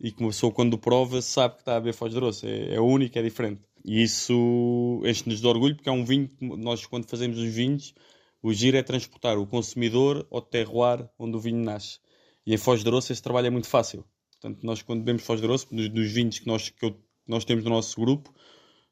e 0.00 0.12
que 0.12 0.20
uma 0.20 0.30
pessoa 0.30 0.52
quando 0.52 0.78
prova 0.78 1.20
sabe 1.22 1.54
que 1.56 1.60
está 1.62 1.76
a 1.76 1.80
beber 1.80 1.94
Foz 1.94 2.12
de 2.12 2.18
Roça. 2.18 2.46
É, 2.48 2.74
é 2.74 2.80
único, 2.80 3.18
é 3.18 3.22
diferente. 3.22 3.62
E 3.84 4.02
isso 4.02 5.02
enche-nos 5.04 5.40
de 5.40 5.46
orgulho 5.46 5.76
porque 5.76 5.88
é 5.88 5.92
um 5.92 6.04
vinho 6.04 6.28
que 6.28 6.44
nós 6.56 6.86
quando 6.86 7.08
fazemos 7.08 7.38
os 7.38 7.52
vinhos 7.52 7.94
o 8.42 8.52
giro 8.52 8.76
é 8.76 8.82
transportar 8.82 9.38
o 9.38 9.46
consumidor 9.46 10.26
ao 10.30 10.42
terroir 10.42 11.08
onde 11.18 11.36
o 11.36 11.40
vinho 11.40 11.62
nasce. 11.62 12.00
E 12.44 12.52
em 12.54 12.56
Foz 12.58 12.82
de 12.82 12.90
Roça 12.90 13.12
esse 13.12 13.22
trabalho 13.22 13.46
é 13.46 13.50
muito 13.50 13.68
fácil 13.68 14.04
Portanto, 14.42 14.66
nós 14.66 14.82
quando 14.82 15.00
bebemos 15.00 15.22
Foz 15.22 15.40
de 15.40 15.46
Grosso, 15.46 15.68
dos, 15.72 16.12
vinhos 16.12 16.40
que 16.40 16.46
nós, 16.48 16.68
que, 16.68 16.84
eu, 16.84 17.00
nós 17.28 17.44
temos 17.44 17.62
no 17.62 17.70
nosso 17.70 17.98
grupo, 18.00 18.34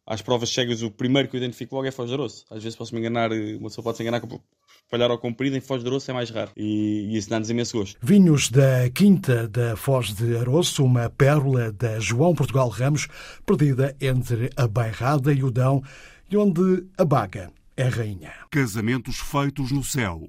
às 0.07 0.23
provas 0.23 0.49
cegas, 0.49 0.81
o 0.81 0.93
primeiro 0.93 1.29
que 1.29 1.35
eu 1.35 1.39
identifico 1.39 1.75
logo 1.75 1.89
é 1.89 1.91
Foz 1.91 2.09
de 2.09 2.17
Grosso. 2.17 2.45
Às 2.49 2.63
vezes 2.63 2.79
posso 2.79 2.95
me 2.95 3.01
enganar, 3.01 3.33
uma 3.33 3.69
pessoa 3.69 3.83
pode 3.83 3.97
se 3.97 4.05
enganar 4.05 4.21
com 4.21 4.41
espalhar 4.91 5.11
ao 5.11 5.19
comprido, 5.19 5.57
em 5.57 5.61
Foz 5.61 5.83
de 5.83 5.89
Aroço 5.89 6.11
é 6.11 6.15
mais 6.15 6.31
raro. 6.31 6.51
E, 6.57 7.13
e 7.13 7.17
isso 7.17 7.31
dá-nos 7.31 7.49
imenso 7.49 7.79
gosto. 7.79 7.97
Vinhos 8.03 8.51
da 8.51 8.91
Quinta 8.93 9.47
da 9.47 9.77
Foz 9.77 10.13
de 10.13 10.37
Aroço, 10.37 10.85
uma 10.85 11.09
pérola 11.09 11.71
da 11.71 12.01
João 12.01 12.35
Portugal 12.35 12.69
Ramos, 12.69 13.07
perdida 13.47 13.97
entre 14.01 14.51
a 14.57 14.67
Bairrada 14.67 15.33
e 15.33 15.45
o 15.45 15.51
Dão, 15.51 15.81
e 16.29 16.37
onde 16.37 16.85
a 16.99 17.05
Baga 17.05 17.53
é 17.77 17.85
rainha. 17.85 18.33
Casamentos 18.51 19.19
feitos 19.19 19.71
no 19.71 19.85
céu. 19.85 20.29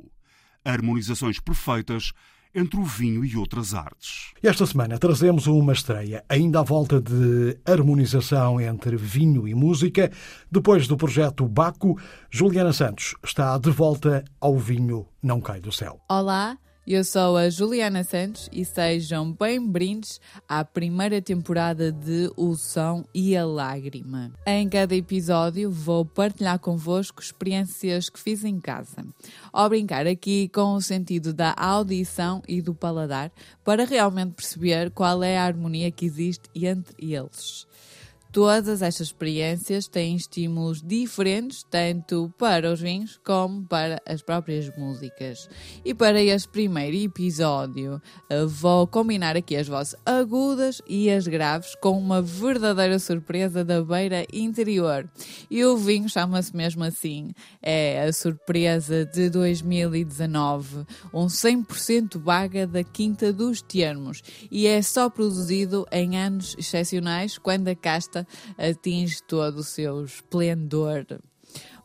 Harmonizações 0.63 1.39
perfeitas 1.39 2.12
entre 2.53 2.79
o 2.79 2.84
vinho 2.84 3.24
e 3.24 3.36
outras 3.36 3.74
artes. 3.74 4.31
Esta 4.41 4.65
semana 4.65 4.98
trazemos 4.98 5.48
uma 5.48 5.74
estreia, 5.74 6.24
ainda 6.27 6.60
à 6.60 6.63
volta 6.63 7.01
de 7.01 7.58
harmonização 7.65 8.60
entre 8.60 8.96
vinho 8.96 9.48
e 9.48 9.53
música. 9.53 10.12
Depois 10.50 10.88
do 10.88 10.98
projeto 10.98 11.48
Baco, 11.48 12.00
Juliana 12.29 12.74
Santos 12.74 13.15
está 13.24 13.58
de 13.58 13.70
volta 13.70 14.24
ao 14.39 14.58
Vinho 14.58 15.08
Não 15.22 15.39
Cai 15.39 15.60
do 15.60 15.72
Céu. 15.72 16.00
Olá! 16.10 16.58
Eu 16.86 17.04
sou 17.04 17.38
a 17.38 17.48
Juliana 17.48 18.04
Santos 18.04 18.50
e 18.52 18.66
sejam 18.66 19.32
bem-vindos 19.32 20.20
à 20.50 20.66
primeira 20.66 21.22
temporada 21.22 21.92
de 21.92 22.32
O 22.36 22.56
Som 22.56 23.06
e 23.14 23.38
a 23.38 23.46
Lágrima. 23.46 24.34
Em 24.48 24.68
cada 24.68 24.96
episódio 24.96 25.70
vou 25.70 26.04
partilhar 26.04 26.58
convosco 26.58 27.22
experiências 27.22 28.10
que 28.10 28.20
fiz 28.20 28.44
em 28.44 28.60
casa, 28.60 29.06
ao 29.54 29.70
brincar 29.70 30.08
aqui 30.08 30.50
com 30.50 30.74
o 30.74 30.82
sentido 30.82 31.32
da 31.36 31.54
audição 31.56 32.42
e 32.48 32.64
do 32.64 32.74
paladar 32.74 33.32
para 33.64 33.86
realmente 33.86 34.34
perceber 34.34 34.90
qual 34.90 35.22
é 35.22 35.38
a 35.38 35.46
harmonia 35.46 35.92
que 35.92 36.08
existe 36.08 36.50
entre 36.56 36.96
eles. 37.14 37.68
Todas 38.32 38.82
estas 38.82 39.08
experiências 39.08 39.90
têm 39.90 40.16
estímulos 40.16 40.82
diferentes, 40.82 41.64
tanto 41.70 42.34
para 42.38 42.72
os 42.72 42.80
vinhos 42.80 43.20
como 43.26 43.66
para 43.68 44.02
as 44.06 44.22
próprias 44.22 44.74
músicas. 44.78 45.50
E 45.84 45.94
para 45.94 46.22
este 46.22 46.48
primeiro 46.48 46.96
episódio, 46.96 48.02
eh, 48.30 48.46
vou 48.46 48.88
combinar 48.88 49.36
aqui 49.36 49.58
as 49.58 49.68
vozes 49.68 49.96
agudas 50.06 50.82
e 50.88 51.12
as 51.12 51.28
graves 51.28 51.76
com 51.76 52.00
uma 52.00 52.22
verdadeira 52.22 52.98
surpresa 53.00 53.66
da 53.66 53.84
beira 53.84 54.26
interior. 54.32 55.10
E 55.50 55.66
o 55.66 55.76
vinho 55.76 56.08
chama-se 56.08 56.56
mesmo 56.56 56.86
assim. 56.86 57.34
É 57.62 58.02
a 58.02 58.14
surpresa 58.14 59.06
de 59.06 59.30
2019, 59.30 60.86
um 61.14 61.26
100% 61.26 62.18
vaga 62.18 62.66
da 62.66 62.82
Quinta 62.82 63.34
dos 63.34 63.62
Termos. 63.62 64.22
E 64.50 64.68
é 64.68 64.82
só 64.82 65.10
produzido 65.10 65.86
em 65.92 66.18
anos 66.18 66.56
excepcionais, 66.58 67.38
quando 67.38 67.68
a 67.68 67.76
casta 67.76 68.21
atinge 68.58 69.22
todo 69.24 69.58
o 69.58 69.63
seu 69.63 70.04
esplendor. 70.04 71.06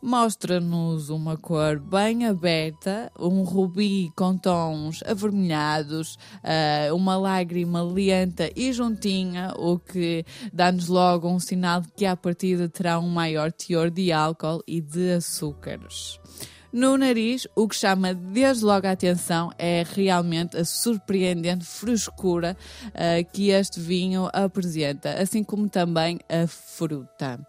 Mostra-nos 0.01 1.09
uma 1.09 1.35
cor 1.35 1.79
bem 1.79 2.25
aberta, 2.25 3.11
um 3.19 3.41
rubi 3.41 4.11
com 4.15 4.37
tons 4.37 5.01
avermelhados, 5.03 6.17
uh, 6.43 6.95
uma 6.95 7.17
lágrima 7.17 7.81
lenta 7.81 8.49
e 8.55 8.71
juntinha, 8.71 9.53
o 9.57 9.79
que 9.79 10.23
dá-nos 10.53 10.87
logo 10.87 11.27
um 11.27 11.39
sinal 11.39 11.81
de 11.81 11.89
que 11.89 12.05
à 12.05 12.15
partida 12.15 12.69
terá 12.69 12.99
um 12.99 13.09
maior 13.09 13.51
teor 13.51 13.89
de 13.89 14.11
álcool 14.11 14.63
e 14.67 14.79
de 14.79 15.13
açúcares. 15.13 16.19
No 16.71 16.97
nariz, 16.97 17.47
o 17.55 17.67
que 17.67 17.75
chama 17.75 18.13
desde 18.13 18.65
logo 18.65 18.85
a 18.87 18.91
atenção 18.91 19.51
é 19.57 19.83
realmente 19.95 20.57
a 20.57 20.65
surpreendente 20.65 21.65
frescura 21.65 22.57
uh, 22.87 23.31
que 23.31 23.49
este 23.49 23.79
vinho 23.79 24.29
apresenta, 24.33 25.13
assim 25.13 25.43
como 25.43 25.69
também 25.69 26.19
a 26.29 26.45
fruta 26.45 27.39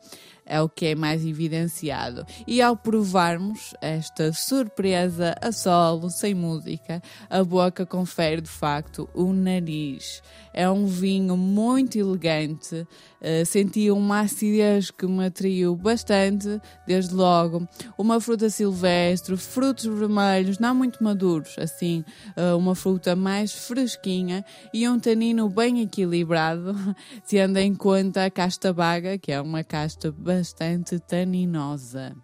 é 0.49 0.61
o 0.63 0.69
que 0.69 0.87
é 0.87 0.95
mais 0.95 1.25
evidenciado. 1.25 2.27
E 2.47 2.63
ao 2.63 2.75
provarmos 2.75 3.75
esta 3.81 4.33
surpresa 4.33 5.37
a 5.41 5.53
solo, 5.53 6.11
sem 6.11 6.35
música, 6.35 7.03
a 7.29 7.45
boca 7.45 7.85
confere 7.85 8.41
de 8.41 8.49
facto 8.49 9.09
o 9.15 9.33
nariz. 9.33 10.23
É 10.55 10.69
um 10.69 10.87
vinho 10.87 11.37
muito 11.37 11.99
elegante, 11.99 12.75
uh, 12.75 13.47
senti 13.47 13.91
uma 13.91 14.21
acidez 14.21 14.91
que 14.91 15.07
me 15.07 15.27
atraiu 15.27 15.77
bastante, 15.77 16.61
desde 16.87 17.15
logo. 17.15 17.69
Uma 17.97 18.21
fruta 18.21 18.49
silvestre, 18.49 19.37
frutos 19.37 19.85
vermelhos, 19.85 20.59
não 20.59 20.75
muito 20.75 21.05
maduros, 21.05 21.55
assim, 21.59 22.03
uh, 22.37 22.57
uma 22.57 22.75
fruta 22.75 23.15
mais 23.15 23.53
fresquinha 23.53 24.45
e 24.73 24.89
um 24.89 24.99
tanino 24.99 25.49
bem 25.49 25.83
equilibrado, 25.83 26.75
tendo 27.29 27.59
em 27.59 27.75
conta 27.75 28.25
a 28.25 28.31
casta 28.31 28.73
baga, 28.73 29.19
que 29.19 29.31
é 29.31 29.41
uma 29.41 29.63
casta 29.63 30.11
bastante 30.11 30.38
taninosa. 30.99 32.15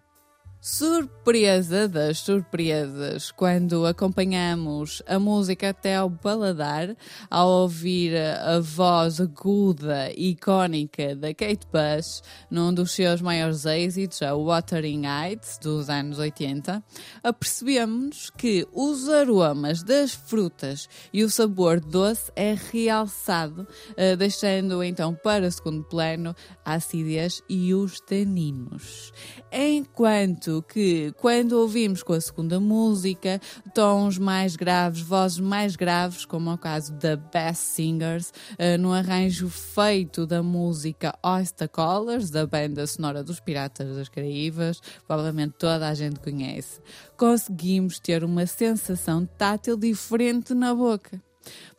Surpresa 0.67 1.87
das 1.87 2.17
surpresas 2.17 3.29
quando 3.29 3.85
acompanhamos 3.85 4.99
a 5.05 5.19
música 5.19 5.69
até 5.69 5.97
ao 5.97 6.09
paladar, 6.09 6.97
ao 7.29 7.47
ouvir 7.47 8.17
a 8.17 8.59
voz 8.61 9.21
aguda 9.21 10.09
e 10.17 10.29
icónica 10.29 11.15
da 11.15 11.35
Kate 11.35 11.67
Bush 11.71 12.23
num 12.49 12.73
dos 12.73 12.93
seus 12.93 13.21
maiores 13.21 13.63
êxitos, 13.67 14.23
a 14.23 14.33
Wuthering 14.33 15.03
Heights, 15.05 15.59
dos 15.61 15.87
anos 15.87 16.17
80, 16.17 16.83
apercebemos 17.21 18.31
que 18.31 18.67
os 18.73 19.07
aromas 19.07 19.83
das 19.83 20.15
frutas 20.15 20.89
e 21.13 21.23
o 21.23 21.29
sabor 21.29 21.79
doce 21.79 22.31
é 22.35 22.57
realçado, 22.71 23.67
eh, 23.95 24.15
deixando 24.15 24.83
então 24.83 25.13
para 25.13 25.51
segundo 25.51 25.83
plano 25.83 26.35
a 26.65 26.73
acidez 26.73 27.43
e 27.47 27.71
os 27.71 27.99
taninos. 27.99 29.13
Enquanto 29.51 30.54
que 30.61 31.11
quando 31.17 31.53
ouvimos 31.53 32.03
com 32.03 32.13
a 32.13 32.21
segunda 32.21 32.59
música, 32.59 33.41
tons 33.73 34.17
mais 34.17 34.55
graves, 34.55 35.01
vozes 35.01 35.39
mais 35.39 35.75
graves, 35.75 36.25
como 36.25 36.49
é 36.49 36.53
o 36.53 36.57
caso 36.57 36.93
da 36.93 37.15
Best 37.15 37.63
Singers, 37.63 38.33
uh, 38.53 38.77
no 38.79 38.93
arranjo 38.93 39.49
feito 39.49 40.25
da 40.25 40.43
música 40.43 41.17
Oyster 41.23 41.69
Callers, 41.69 42.29
da 42.29 42.45
banda 42.45 42.85
sonora 42.87 43.23
dos 43.23 43.39
Piratas 43.39 43.95
das 43.95 44.09
Caraíbas, 44.09 44.81
provavelmente 45.07 45.55
toda 45.57 45.87
a 45.87 45.93
gente 45.93 46.19
conhece, 46.19 46.79
conseguimos 47.17 47.99
ter 47.99 48.23
uma 48.23 48.45
sensação 48.45 49.25
tátil 49.25 49.77
diferente 49.77 50.53
na 50.53 50.73
boca. 50.73 51.24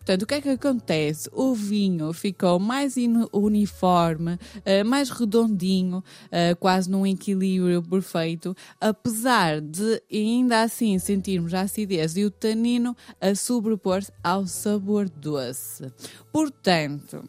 Portanto, 0.06 0.22
o 0.22 0.26
que 0.26 0.34
é 0.34 0.40
que 0.40 0.48
acontece? 0.50 1.28
O 1.32 1.52
vinho 1.52 2.12
ficou 2.12 2.60
mais 2.60 2.94
uniforme, 3.32 4.34
uh, 4.34 4.84
mais 4.86 5.10
redondinho, 5.10 5.98
uh, 5.98 6.54
quase 6.60 6.88
num 6.88 7.04
equilíbrio 7.04 7.82
perfeito, 7.82 8.56
apesar 8.80 9.60
de 9.60 10.00
ainda 10.08 10.62
assim 10.62 10.96
sentirmos 11.00 11.52
a 11.52 11.62
acidez 11.62 12.16
e 12.16 12.24
o 12.24 12.30
tanino 12.30 12.96
a 13.20 13.34
sobrepor-se 13.34 14.12
ao 14.22 14.46
sabor 14.46 15.08
doce. 15.08 15.92
Portanto, 16.32 17.28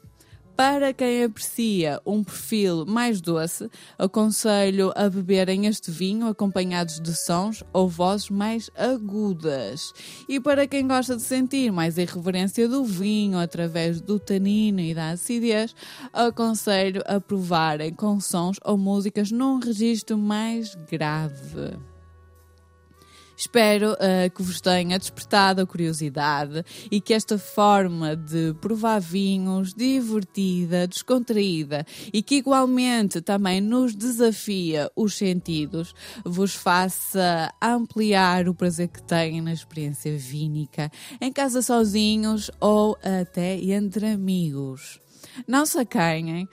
para 0.57 0.91
quem 0.91 1.23
aprecia 1.23 2.01
um 2.03 2.23
perfil 2.23 2.83
mais 2.83 3.21
doce, 3.21 3.69
aconselho 3.95 4.91
a 4.95 5.07
beberem 5.07 5.67
este 5.67 5.91
vinho 5.91 6.25
acompanhados 6.25 6.99
de 6.99 7.15
sons 7.15 7.63
ou 7.71 7.87
vozes 7.87 8.31
mais 8.31 8.71
agudas. 8.75 9.93
E 10.27 10.39
para 10.39 10.65
quem 10.65 10.87
gosta 10.87 11.15
de 11.15 11.21
sentir 11.21 11.71
mais 11.71 11.99
a 11.99 12.01
irreverência 12.01 12.67
do 12.67 12.83
vinho 12.83 13.37
através 13.37 14.01
do 14.01 14.19
tanino 14.19 14.79
e 14.79 14.95
da 14.95 15.11
acidez, 15.11 15.75
aconselho 16.11 17.03
a 17.05 17.21
provarem 17.21 17.93
com 17.93 18.19
sons 18.19 18.57
ou 18.65 18.79
músicas 18.79 19.31
num 19.31 19.59
registro 19.59 20.17
mais 20.17 20.73
grave. 20.89 21.96
Espero 23.37 23.93
uh, 23.93 24.29
que 24.35 24.41
vos 24.41 24.59
tenha 24.59 24.97
despertado 24.97 25.61
a 25.61 25.65
curiosidade 25.65 26.65
e 26.89 26.99
que 26.99 27.13
esta 27.13 27.37
forma 27.37 28.15
de 28.15 28.55
provar 28.59 28.99
vinhos 28.99 29.75
divertida, 29.75 30.87
descontraída 30.87 31.85
e 32.11 32.23
que 32.23 32.37
igualmente 32.37 33.21
também 33.21 33.61
nos 33.61 33.95
desafia 33.95 34.91
os 34.95 35.15
sentidos 35.15 35.93
vos 36.25 36.55
faça 36.55 37.53
ampliar 37.61 38.49
o 38.49 38.55
prazer 38.55 38.87
que 38.87 39.03
têm 39.03 39.39
na 39.39 39.53
experiência 39.53 40.17
vínica, 40.17 40.91
em 41.21 41.31
casa 41.31 41.61
sozinhos 41.61 42.49
ou 42.59 42.97
até 43.03 43.55
entre 43.55 44.07
amigos. 44.07 44.99
Não 45.47 45.65
se 45.65 45.77
acanhem, 45.79 46.47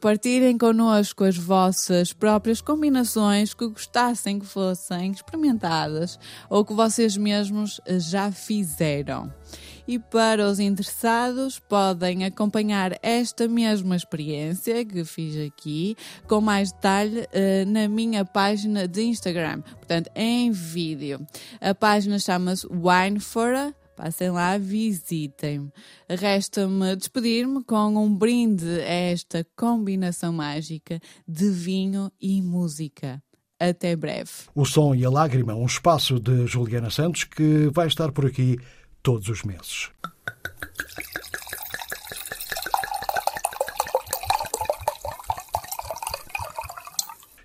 partirem 0.00 0.58
connosco 0.58 1.24
as 1.24 1.36
vossas 1.36 2.12
próprias 2.12 2.60
combinações 2.60 3.54
que 3.54 3.66
gostassem 3.68 4.38
que 4.38 4.46
fossem 4.46 5.12
experimentadas 5.12 6.18
ou 6.50 6.64
que 6.64 6.74
vocês 6.74 7.16
mesmos 7.16 7.80
já 7.98 8.32
fizeram. 8.32 9.32
E 9.88 10.00
para 10.00 10.48
os 10.48 10.58
interessados, 10.58 11.60
podem 11.60 12.24
acompanhar 12.24 12.98
esta 13.02 13.46
mesma 13.46 13.94
experiência 13.94 14.84
que 14.84 15.04
fiz 15.04 15.46
aqui 15.46 15.96
com 16.26 16.40
mais 16.40 16.72
detalhe 16.72 17.20
uh, 17.20 17.70
na 17.70 17.86
minha 17.86 18.24
página 18.24 18.88
de 18.88 19.02
Instagram, 19.02 19.60
portanto, 19.60 20.10
em 20.14 20.50
vídeo. 20.50 21.24
A 21.60 21.72
página 21.72 22.18
chama-se 22.18 22.66
Winefora 22.66 23.72
Passem 23.96 24.30
lá, 24.30 24.58
visitem-me. 24.58 25.72
Resta-me 26.08 26.94
despedir-me 26.94 27.64
com 27.64 27.96
um 27.96 28.14
brinde 28.14 28.68
a 28.82 28.92
esta 29.10 29.44
combinação 29.56 30.34
mágica 30.34 31.00
de 31.26 31.48
vinho 31.48 32.12
e 32.20 32.42
música. 32.42 33.22
Até 33.58 33.96
breve. 33.96 34.30
O 34.54 34.66
Som 34.66 34.94
e 34.94 35.04
a 35.06 35.10
Lágrima, 35.10 35.54
um 35.54 35.64
espaço 35.64 36.20
de 36.20 36.46
Juliana 36.46 36.90
Santos 36.90 37.24
que 37.24 37.70
vai 37.72 37.86
estar 37.86 38.12
por 38.12 38.26
aqui 38.26 38.58
todos 39.02 39.28
os 39.30 39.42
meses. 39.42 39.88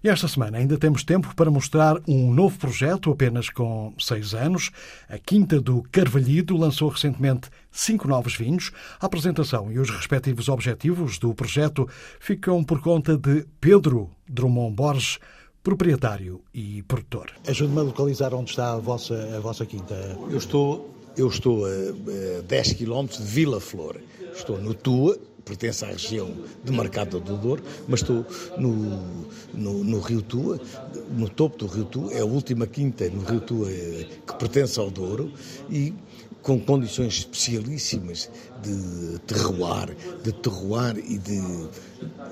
E 0.04 0.10
esta 0.10 0.28
semana 0.28 0.58
ainda 0.58 0.80
temos 0.80 1.04
tempo 1.04 1.36
para 1.36 1.52
mostrar 1.52 2.02
um 2.08 2.34
novo 2.34 2.58
projeto, 2.58 3.12
apenas 3.12 3.52
com 3.52 3.94
seis 4.00 4.34
anos. 4.34 4.72
A 5.08 5.20
Quinta 5.20 5.62
do 5.62 5.84
Carvalhido 5.92 6.58
lançou 6.58 6.90
recentemente 6.90 7.52
cinco 7.72 8.08
novos 8.08 8.36
vinhos. 8.36 8.72
A 9.00 9.06
apresentação 9.06 9.72
e 9.72 9.78
os 9.78 9.92
respectivos 9.92 10.50
objetivos 10.50 11.20
do 11.20 11.36
projeto 11.36 11.88
ficam 12.20 12.64
por 12.64 12.82
conta 12.82 13.16
de 13.16 13.46
Pedro 13.60 14.10
Drummond 14.28 14.74
Borges, 14.76 15.20
proprietário 15.62 16.42
e 16.52 16.82
produtor. 16.82 17.30
Ajude-me 17.48 17.82
a 17.82 17.84
localizar 17.84 18.34
onde 18.34 18.50
está 18.50 18.74
a 18.74 18.78
vossa, 18.80 19.36
a 19.38 19.40
vossa 19.40 19.68
quinta. 19.68 19.94
Eu 20.32 20.38
estou, 20.38 20.96
eu 21.16 21.28
estou 21.28 21.64
a, 21.64 21.70
a 22.40 22.42
10 22.42 22.74
km 22.74 23.06
de 23.06 23.24
Vila 23.24 23.60
Flor. 23.60 23.98
Estou 24.34 24.60
no 24.60 24.74
Tua, 24.74 25.16
pertence 25.42 25.84
à 25.84 25.90
região 25.90 26.34
de 26.64 26.72
Marcada 26.72 27.20
do 27.20 27.38
Douro, 27.38 27.64
mas 27.88 28.02
estou 28.02 28.26
no, 28.58 28.72
no, 29.54 29.84
no, 29.84 30.00
Rio 30.00 30.22
Tua, 30.22 30.60
no 31.12 31.28
topo 31.30 31.58
do 31.58 31.68
Rio 31.68 31.86
Tua, 31.86 32.14
é 32.14 32.22
a 32.22 32.26
última 32.26 32.68
quinta 32.68 33.10
no 33.10 33.22
Rio 33.24 33.42
Tua 33.42 33.70
eh, 33.70 34.08
que 34.26 34.36
pertence 34.36 34.80
ao 34.80 34.90
Douro 34.90 35.32
e 35.70 35.94
com 36.42 36.60
condições 36.60 37.20
especialíssimas 37.20 38.30
de 38.62 39.20
terroir, 39.20 39.96
de 40.24 40.32
terroir 40.32 40.98
e 40.98 41.18
de, 41.18 41.42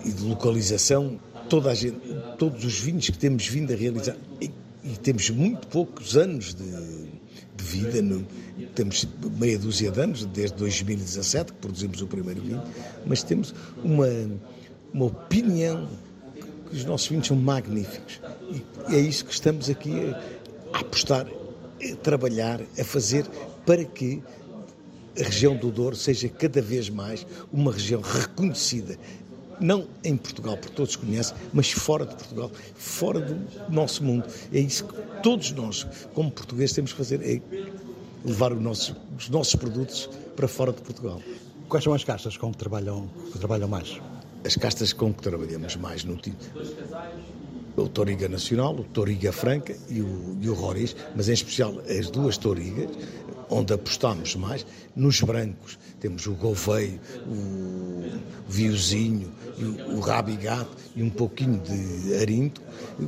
e 0.05 0.11
de 0.11 0.23
localização. 0.23 1.19
Toda 1.47 1.71
a 1.71 1.75
gente, 1.75 1.99
todos 2.37 2.63
os 2.63 2.79
vinhos 2.79 3.09
que 3.09 3.17
temos 3.17 3.47
vindo 3.47 3.73
a 3.73 3.75
realizar, 3.75 4.15
e, 4.39 4.51
e 4.83 4.97
temos 4.97 5.29
muito 5.29 5.67
poucos 5.67 6.15
anos 6.15 6.53
de 6.53 7.08
vida, 7.69 8.01
no, 8.01 8.25
temos 8.73 9.07
meia 9.37 9.57
dúzia 9.57 9.91
de 9.91 10.01
anos, 10.01 10.25
desde 10.25 10.57
2017 10.57 11.53
que 11.53 11.59
produzimos 11.59 12.01
o 12.01 12.07
primeiro 12.07 12.41
vinho, 12.41 12.63
mas 13.05 13.21
temos 13.23 13.53
uma, 13.83 14.07
uma 14.93 15.05
opinião 15.05 15.87
que 16.69 16.75
os 16.75 16.85
nossos 16.85 17.07
vinhos 17.07 17.27
são 17.27 17.37
magníficos. 17.37 18.19
E 18.89 18.95
é 18.95 18.99
isso 18.99 19.25
que 19.25 19.33
estamos 19.33 19.69
aqui 19.69 19.91
a, 20.73 20.77
a 20.77 20.79
apostar, 20.81 21.27
a 21.27 21.95
trabalhar, 21.97 22.61
a 22.77 22.83
fazer 22.83 23.25
para 23.65 23.85
que 23.85 24.21
a 25.19 25.23
região 25.23 25.55
do 25.55 25.71
Douro 25.71 25.95
seja 25.95 26.29
cada 26.29 26.61
vez 26.61 26.89
mais 26.89 27.25
uma 27.51 27.71
região 27.71 28.01
reconhecida 28.01 28.97
não 29.59 29.87
em 30.03 30.15
Portugal, 30.15 30.57
porque 30.57 30.75
todos 30.75 30.95
conhecem, 30.95 31.35
mas 31.53 31.71
fora 31.71 32.05
de 32.05 32.15
Portugal, 32.15 32.51
fora 32.75 33.19
do 33.19 33.37
nosso 33.69 34.03
mundo. 34.03 34.25
É 34.53 34.59
isso 34.59 34.85
que 34.85 35.21
todos 35.21 35.51
nós, 35.51 35.85
como 36.13 36.31
portugueses, 36.31 36.73
temos 36.75 36.91
que 36.91 36.97
fazer, 36.97 37.21
é 37.23 37.41
levar 38.23 38.53
nosso, 38.55 38.95
os 39.17 39.29
nossos 39.29 39.55
produtos 39.55 40.09
para 40.35 40.47
fora 40.47 40.71
de 40.71 40.81
Portugal. 40.81 41.21
Quais 41.67 41.83
são 41.83 41.93
as 41.93 42.03
castas 42.03 42.37
com 42.37 42.51
que 42.51 42.57
trabalham, 42.57 43.09
que 43.31 43.37
trabalham 43.37 43.67
mais? 43.67 43.99
as 44.43 44.55
castas 44.55 44.93
com 44.93 45.13
que 45.13 45.21
trabalhamos 45.21 45.75
mais 45.75 46.03
no 46.03 46.15
tipo 46.15 46.37
o 47.75 47.87
Toriga 47.87 48.27
Nacional, 48.27 48.75
o 48.75 48.83
Toriga 48.83 49.31
Franca 49.31 49.73
e 49.89 50.01
o, 50.01 50.37
e 50.41 50.49
o 50.49 50.53
Roriz, 50.53 50.95
mas 51.15 51.29
em 51.29 51.33
especial 51.33 51.75
as 51.87 52.09
duas 52.09 52.37
Torigas, 52.37 52.89
onde 53.49 53.73
apostamos 53.73 54.35
mais, 54.35 54.65
nos 54.95 55.21
brancos. 55.21 55.77
Temos 55.99 56.25
o 56.27 56.33
Gouveio, 56.33 56.99
o 57.27 58.03
Viozinho, 58.47 59.31
o, 59.95 59.99
Rabigato 59.99 60.69
e 60.95 61.03
um 61.03 61.09
pouquinho 61.09 61.59
de 61.59 62.15
Arinto, 62.15 62.61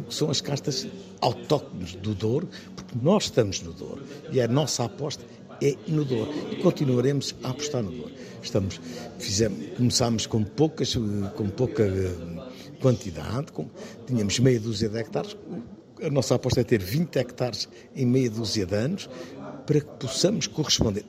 que 0.07 0.13
são 0.13 0.29
as 0.29 0.41
castas 0.41 0.87
autóctones 1.21 1.95
do 1.95 2.13
Douro, 2.13 2.49
porque 2.75 2.95
nós 3.01 3.25
estamos 3.25 3.61
no 3.61 3.71
Douro 3.71 4.03
e 4.31 4.41
a 4.41 4.47
nossa 4.47 4.85
aposta 4.85 5.23
é 5.61 5.75
no 5.87 6.03
Douro 6.03 6.31
e 6.51 6.55
continuaremos 6.57 7.35
a 7.43 7.49
apostar 7.49 7.83
no 7.83 7.91
Douro. 7.91 8.11
Estamos, 8.41 8.81
fizemos, 9.19 9.77
começámos 9.77 10.25
com 10.25 10.43
poucas, 10.43 10.95
com 11.35 11.49
pouca 11.49 11.87
quantidade, 12.81 13.51
com, 13.51 13.69
tínhamos 14.07 14.39
meia 14.39 14.59
dúzia 14.59 14.89
de 14.89 14.97
hectares, 14.97 15.37
a 16.01 16.09
nossa 16.09 16.35
aposta 16.35 16.61
é 16.61 16.63
ter 16.63 16.81
20 16.81 17.15
hectares 17.17 17.69
em 17.95 18.05
meia 18.05 18.29
dúzia 18.29 18.65
de 18.65 18.75
anos, 18.75 19.09
para 19.71 19.79
que 19.79 20.05
possamos 20.05 20.47
corresponder, 20.47 21.05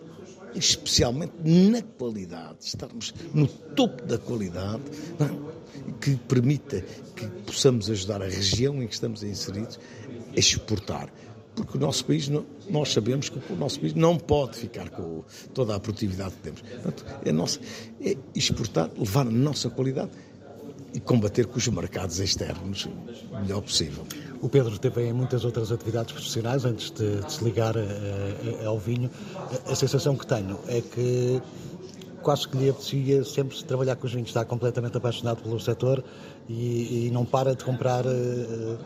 especialmente 0.55 1.33
na 1.42 1.83
qualidade, 1.83 2.59
estarmos 2.61 3.12
no 3.35 3.48
topo 3.48 4.07
da 4.07 4.18
qualidade, 4.18 4.83
é? 5.18 5.92
que 6.01 6.14
permita 6.14 6.81
que 7.16 7.27
possamos 7.44 7.90
ajudar 7.90 8.22
a 8.22 8.27
região 8.27 8.81
em 8.81 8.87
que 8.87 8.94
estamos 8.94 9.25
inseridos 9.25 9.81
a 10.33 10.38
exportar. 10.38 11.12
Porque 11.57 11.77
o 11.77 11.81
nosso 11.81 12.05
país, 12.05 12.31
nós 12.70 12.92
sabemos 12.92 13.29
que 13.29 13.40
o 13.53 13.57
nosso 13.57 13.81
país 13.81 13.94
não 13.94 14.16
pode 14.16 14.57
ficar 14.57 14.90
com 14.90 15.25
toda 15.53 15.75
a 15.75 15.81
produtividade 15.81 16.37
que 16.37 16.42
temos. 16.42 16.61
Portanto, 16.61 17.05
é, 17.25 17.33
nosso, 17.33 17.59
é 18.01 18.16
exportar, 18.33 18.92
levar 18.96 19.27
a 19.27 19.31
nossa 19.31 19.70
qualidade 19.70 20.12
e 20.95 21.01
combater 21.01 21.47
com 21.47 21.59
os 21.59 21.69
mercados 21.69 22.19
externos 22.19 22.89
o 23.31 23.41
melhor 23.41 23.63
possível. 23.63 24.05
O 24.41 24.49
Pedro 24.49 24.79
teve 24.79 25.07
em 25.07 25.13
muitas 25.13 25.45
outras 25.45 25.71
atividades 25.71 26.13
profissionais 26.13 26.65
antes 26.65 26.91
de, 26.91 27.21
de 27.21 27.33
se 27.33 27.45
ligar 27.45 27.77
uh, 27.77 28.67
ao 28.67 28.79
vinho. 28.79 29.11
A, 29.67 29.73
a 29.73 29.75
sensação 29.75 30.17
que 30.17 30.27
tenho 30.27 30.59
é 30.69 30.81
que 30.81 31.41
quase 32.23 32.49
que 32.49 32.57
lhe 32.57 32.71
apetecia 32.71 33.25
sempre 33.25 33.63
trabalhar 33.65 33.97
com 33.97 34.07
os 34.07 34.13
vinhos. 34.13 34.29
Está 34.29 34.45
completamente 34.45 34.97
apaixonado 34.97 35.43
pelo 35.43 35.61
setor 35.61 36.03
e, 36.49 37.07
e 37.07 37.11
não 37.11 37.25
para 37.25 37.55
de 37.55 37.65
comprar 37.65 38.05
uh, 38.07 38.79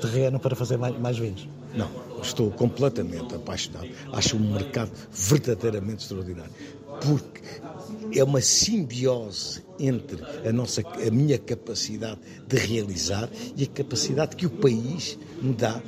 terreno 0.00 0.38
para 0.38 0.56
fazer 0.56 0.76
mais, 0.76 0.98
mais, 0.98 1.18
vinhos. 1.18 1.46
Não, 1.74 1.90
estou 2.22 2.50
completamente 2.50 3.34
apaixonado. 3.34 3.88
Acho 4.12 4.36
um 4.36 4.52
mercado 4.52 4.90
verdadeiramente 5.12 6.02
extraordinário. 6.02 6.52
Porque 7.00 8.18
é 8.18 8.24
uma 8.24 8.40
simbiose 8.40 9.62
entre 9.78 10.18
a, 10.46 10.52
nossa, 10.52 10.82
a 10.82 11.10
minha 11.10 11.38
capacidade 11.38 12.18
de 12.46 12.56
realizar 12.56 13.28
e 13.56 13.64
a 13.64 13.66
capacidade 13.66 14.36
que 14.36 14.46
o 14.46 14.50
país 14.50 15.18
me 15.40 15.54
dá, 15.54 15.80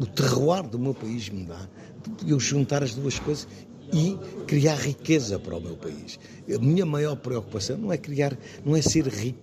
o 0.00 0.06
terroir 0.06 0.62
do 0.68 0.78
meu 0.78 0.94
país 0.94 1.28
me 1.28 1.44
dá, 1.44 1.68
de 2.22 2.30
eu 2.30 2.40
juntar 2.40 2.82
as 2.82 2.94
duas 2.94 3.18
coisas 3.18 3.46
e 3.92 4.16
criar 4.46 4.76
riqueza 4.76 5.38
para 5.38 5.56
o 5.56 5.60
meu 5.60 5.76
país. 5.76 6.18
A 6.52 6.58
minha 6.58 6.86
maior 6.86 7.16
preocupação 7.16 7.76
não 7.76 7.92
é 7.92 7.98
criar, 7.98 8.36
não 8.64 8.74
é 8.74 8.82
ser 8.82 9.06
rico, 9.06 9.38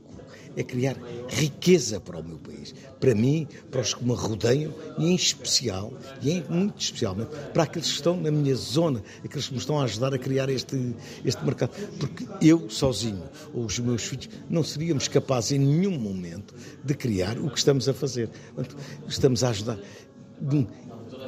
é 0.55 0.63
criar 0.63 0.97
riqueza 1.29 1.99
para 1.99 2.19
o 2.19 2.23
meu 2.23 2.37
país, 2.37 2.73
para 2.99 3.15
mim, 3.15 3.47
para 3.69 3.81
os 3.81 3.93
que 3.93 4.03
me 4.03 4.13
rodeiam 4.13 4.73
e 4.97 5.07
em 5.07 5.15
especial, 5.15 5.93
e 6.21 6.31
em, 6.31 6.43
muito 6.49 6.79
especialmente, 6.79 7.29
para 7.53 7.63
aqueles 7.63 7.87
que 7.87 7.95
estão 7.95 8.19
na 8.19 8.31
minha 8.31 8.55
zona, 8.55 9.01
aqueles 9.23 9.47
que 9.47 9.53
me 9.53 9.59
estão 9.59 9.79
a 9.79 9.83
ajudar 9.83 10.13
a 10.13 10.17
criar 10.17 10.49
este, 10.49 10.95
este 11.23 11.43
mercado. 11.43 11.71
Porque 11.99 12.27
eu, 12.41 12.69
sozinho, 12.69 13.23
ou 13.53 13.65
os 13.65 13.79
meus 13.79 14.03
filhos, 14.03 14.29
não 14.49 14.63
seríamos 14.63 15.07
capazes 15.07 15.53
em 15.53 15.59
nenhum 15.59 15.97
momento 15.97 16.53
de 16.83 16.93
criar 16.93 17.37
o 17.37 17.49
que 17.49 17.57
estamos 17.57 17.87
a 17.87 17.93
fazer. 17.93 18.29
Portanto, 18.55 18.77
estamos 19.07 19.43
a 19.43 19.49
ajudar 19.49 19.79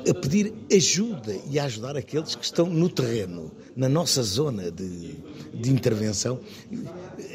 a 0.10 0.14
pedir 0.14 0.54
ajuda 0.72 1.36
e 1.50 1.60
a 1.60 1.66
ajudar 1.66 1.96
aqueles 1.96 2.36
que 2.36 2.44
estão 2.44 2.66
no 2.66 2.90
terreno, 2.90 3.52
na 3.76 3.88
nossa 3.88 4.22
zona 4.22 4.70
de, 4.72 5.16
de 5.54 5.72
intervenção, 5.72 6.40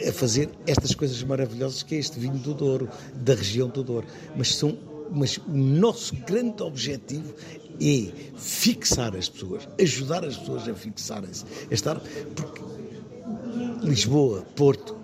a 0.07 0.13
fazer 0.13 0.51
estas 0.67 0.95
coisas 0.95 1.23
maravilhosas 1.23 1.83
que 1.83 1.95
é 1.95 1.99
este 1.99 2.19
vinho 2.19 2.39
do 2.39 2.55
Douro, 2.55 2.89
da 3.15 3.35
região 3.35 3.69
do 3.69 3.83
Douro. 3.83 4.07
Mas, 4.37 4.55
são, 4.55 4.77
mas 5.11 5.39
o 5.39 5.53
nosso 5.53 6.15
grande 6.17 6.63
objetivo 6.63 7.35
é 7.81 8.13
fixar 8.37 9.17
as 9.17 9.29
pessoas, 9.29 9.69
ajudar 9.81 10.25
as 10.25 10.37
pessoas 10.37 10.69
a 10.69 10.75
fixarem-se, 10.75 11.45
a 11.71 11.75
estar, 11.75 12.01
porque 12.35 12.63
Lisboa, 13.83 14.43
Porto 14.57 14.97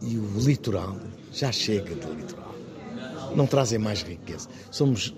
e 0.00 0.16
o 0.16 0.40
litoral 0.40 0.96
já 1.32 1.52
chega 1.52 1.94
do 1.94 2.12
litoral. 2.12 2.54
Não 3.36 3.46
trazem 3.46 3.78
mais 3.78 4.02
riqueza. 4.02 4.48
Somos 4.70 5.14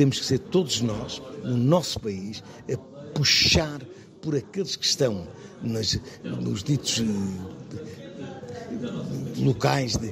temos 0.00 0.18
que 0.18 0.24
ser 0.24 0.38
todos 0.38 0.80
nós, 0.80 1.20
no 1.44 1.58
nosso 1.58 2.00
país, 2.00 2.42
a 2.72 2.76
puxar 3.12 3.82
por 4.22 4.34
aqueles 4.34 4.74
que 4.74 4.86
estão 4.86 5.28
nas, 5.62 6.00
nos 6.24 6.62
ditos 6.64 7.02
eh, 7.02 7.04
locais 9.36 9.98
de, 9.98 10.10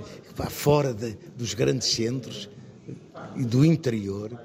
fora 0.50 0.92
de, 0.92 1.16
dos 1.38 1.54
grandes 1.54 1.88
centros 1.88 2.50
e 3.34 3.46
do 3.46 3.64
interior 3.64 4.38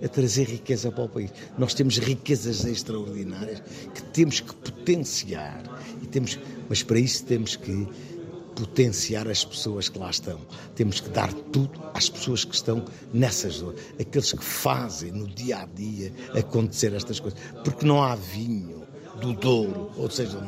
a 0.00 0.06
trazer 0.06 0.44
riqueza 0.44 0.92
para 0.92 1.02
o 1.02 1.08
país. 1.08 1.32
Nós 1.58 1.74
temos 1.74 1.98
riquezas 1.98 2.64
extraordinárias 2.64 3.60
que 3.92 4.02
temos 4.12 4.38
que 4.38 4.54
potenciar 4.54 5.64
e 6.00 6.06
temos, 6.06 6.38
mas 6.68 6.84
para 6.84 7.00
isso 7.00 7.24
temos 7.24 7.56
que 7.56 7.88
potenciar 8.56 9.28
as 9.28 9.44
pessoas 9.44 9.88
que 9.88 9.98
lá 9.98 10.10
estão. 10.10 10.40
Temos 10.74 10.98
que 10.98 11.10
dar 11.10 11.32
tudo 11.32 11.80
às 11.94 12.08
pessoas 12.08 12.44
que 12.44 12.54
estão 12.54 12.84
nessas 13.12 13.56
zonas, 13.56 13.80
aqueles 14.00 14.32
que 14.32 14.44
fazem 14.44 15.12
no 15.12 15.28
dia 15.28 15.58
a 15.58 15.66
dia 15.66 16.12
acontecer 16.34 16.92
estas 16.94 17.20
coisas. 17.20 17.38
Porque 17.62 17.86
não 17.86 18.02
há 18.02 18.16
vinho 18.16 18.84
do 19.20 19.34
Douro, 19.34 19.90
ou 19.96 20.10
seja, 20.10 20.38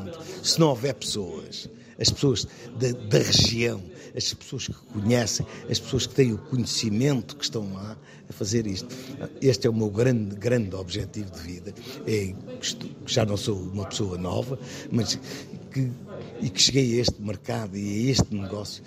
se 0.43 0.59
não 0.59 0.69
houver 0.69 0.95
pessoas, 0.95 1.69
as 1.99 2.11
pessoas 2.11 2.47
da, 2.79 2.93
da, 3.09 3.19
região, 3.19 3.83
as 4.17 4.33
pessoas 4.33 4.67
que 4.67 4.75
conhecem, 4.93 5.47
as 5.71 5.79
pessoas 5.79 6.07
que 6.07 6.15
têm 6.15 6.33
o 6.33 6.39
conhecimento 6.39 7.37
que 7.37 7.45
estão 7.45 7.73
lá 7.73 7.97
a 8.29 8.33
fazer 8.33 8.67
isto. 8.67 8.89
Este 9.41 9.67
é 9.67 9.71
o 9.71 9.75
meu 9.75 9.91
grande, 9.91 10.37
grande 10.37 10.75
objetivo 10.75 11.31
de 11.33 11.41
vida. 11.41 11.75
É, 12.07 12.35
já 13.07 13.25
não 13.25 13.37
sou 13.37 13.57
uma 13.57 13.87
pessoa 13.87 14.17
nova, 14.17 14.59
mas 14.91 15.19
que 15.73 15.91
e 16.41 16.51
que 16.51 16.61
cheguei 16.61 16.99
a 16.99 17.03
este 17.03 17.21
mercado 17.21 17.77
e 17.77 18.09
a 18.09 18.11
este 18.11 18.35
negócio, 18.35 18.83